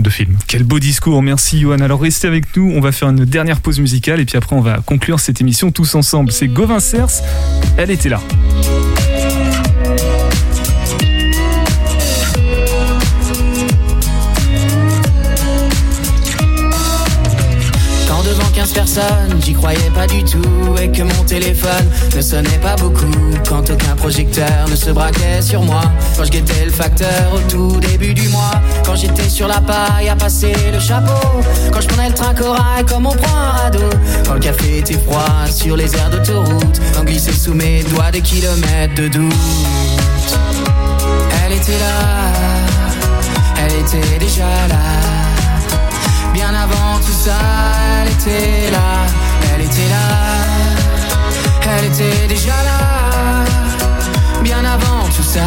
[0.00, 0.36] de films.
[0.48, 1.80] Quel beau discours, merci Johan.
[1.80, 4.62] Alors restez avec nous, on va faire une dernière pause musicale et puis après on
[4.62, 6.32] va conclure cette émission tous ensemble.
[6.32, 7.22] C'est Gauvin Cers,
[7.76, 8.20] elle était là.
[18.70, 23.10] 15 personnes, j'y croyais pas du tout et que mon téléphone ne sonnait pas beaucoup.
[23.48, 25.80] Quand aucun projecteur ne se braquait sur moi.
[26.16, 28.52] Quand je guettais le facteur au tout début du mois.
[28.84, 31.40] Quand j'étais sur la paille à passer le chapeau.
[31.72, 33.90] Quand je prenais le train corail comme on prend un radeau.
[34.24, 36.80] Quand le café était froid sur les aires d'autoroute.
[36.94, 39.34] Quand glissaient sous mes doigts des kilomètres de doute.
[41.44, 42.32] Elle était là,
[43.64, 45.19] elle était déjà là.
[46.32, 47.38] Bien avant tout ça,
[48.02, 49.06] elle était là,
[49.54, 50.06] elle était là,
[51.72, 53.44] elle était déjà là.
[54.42, 55.46] Bien avant tout ça,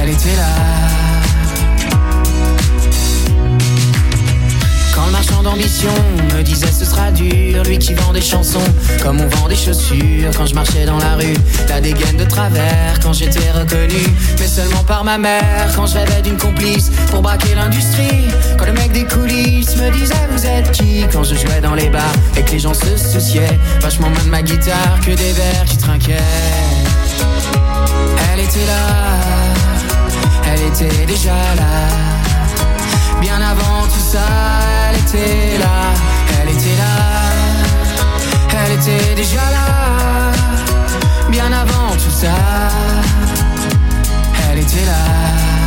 [0.00, 0.87] elle était là.
[7.64, 8.64] Lui qui vend des chansons,
[9.02, 11.34] comme on vend des chaussures quand je marchais dans la rue.
[11.68, 14.02] La dégaine de travers quand j'étais reconnu,
[14.38, 18.28] mais seulement par ma mère quand je rêvais d'une complice pour braquer l'industrie.
[18.58, 21.04] Quand le mec des coulisses me disait vous êtes qui?
[21.12, 22.02] Quand je jouais dans les bars
[22.36, 25.76] et que les gens se souciaient vachement moins de ma guitare que des verres qui
[25.76, 26.16] trinquaient.
[28.32, 28.86] Elle était là,
[30.46, 32.17] elle était déjà là.
[33.20, 34.26] Bien avant tout ça,
[34.90, 35.92] elle était là,
[36.40, 36.94] elle était là,
[38.64, 40.32] elle était déjà là.
[41.30, 42.34] Bien avant tout ça,
[44.50, 45.57] elle était là.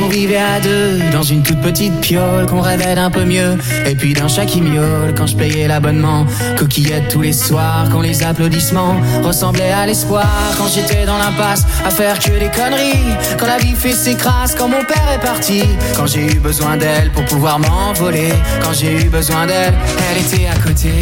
[0.00, 3.94] On vivait à deux dans une toute petite piole, qu'on rêvait d'un peu mieux, et
[3.94, 6.24] puis d'un chat qui miaule quand je payais l'abonnement.
[6.56, 10.28] Coquillettes tous les soirs, quand les applaudissements ressemblaient à l'espoir.
[10.56, 14.54] Quand j'étais dans l'impasse à faire que des conneries, quand la vie fait ses crasses,
[14.54, 15.64] quand mon père est parti,
[15.96, 18.32] quand j'ai eu besoin d'elle pour pouvoir m'envoler,
[18.62, 19.74] quand j'ai eu besoin d'elle,
[20.10, 20.92] elle était à côté.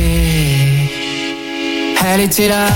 [2.08, 2.66] Elle était là,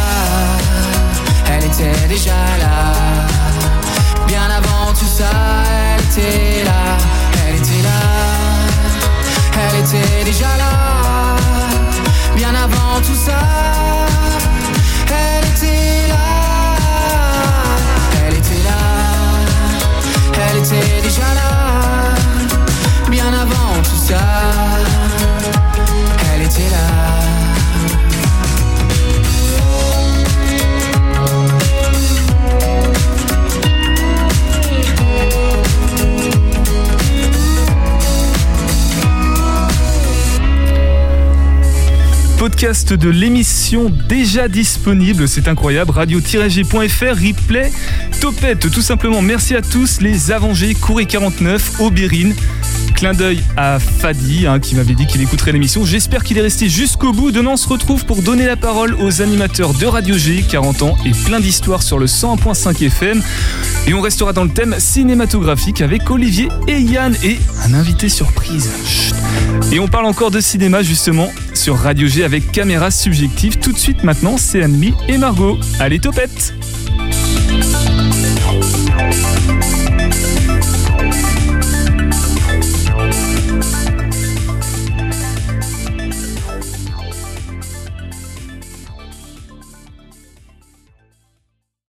[1.50, 3.29] elle était déjà là.
[42.60, 47.72] De l'émission déjà disponible, c'est incroyable, radio-g.fr, replay,
[48.20, 49.22] topette, tout simplement.
[49.22, 52.34] Merci à tous, les Avengers, Couré 49, Aubérine.
[52.94, 55.86] Clin d'œil à Fadi hein, qui m'avait dit qu'il écouterait l'émission.
[55.86, 57.30] J'espère qu'il est resté jusqu'au bout.
[57.30, 60.98] Demain, on se retrouve pour donner la parole aux animateurs de Radio G, 40 ans
[61.06, 63.22] et plein d'histoires sur le 100.5 FM.
[63.86, 68.70] Et on restera dans le thème cinématographique avec Olivier et Yann et un invité surprise.
[69.72, 73.58] Et on parle encore de cinéma justement sur Radio G avec caméra subjective.
[73.58, 75.58] Tout de suite maintenant, c'est Anne-Lee et Margot.
[75.78, 76.54] Allez, topette!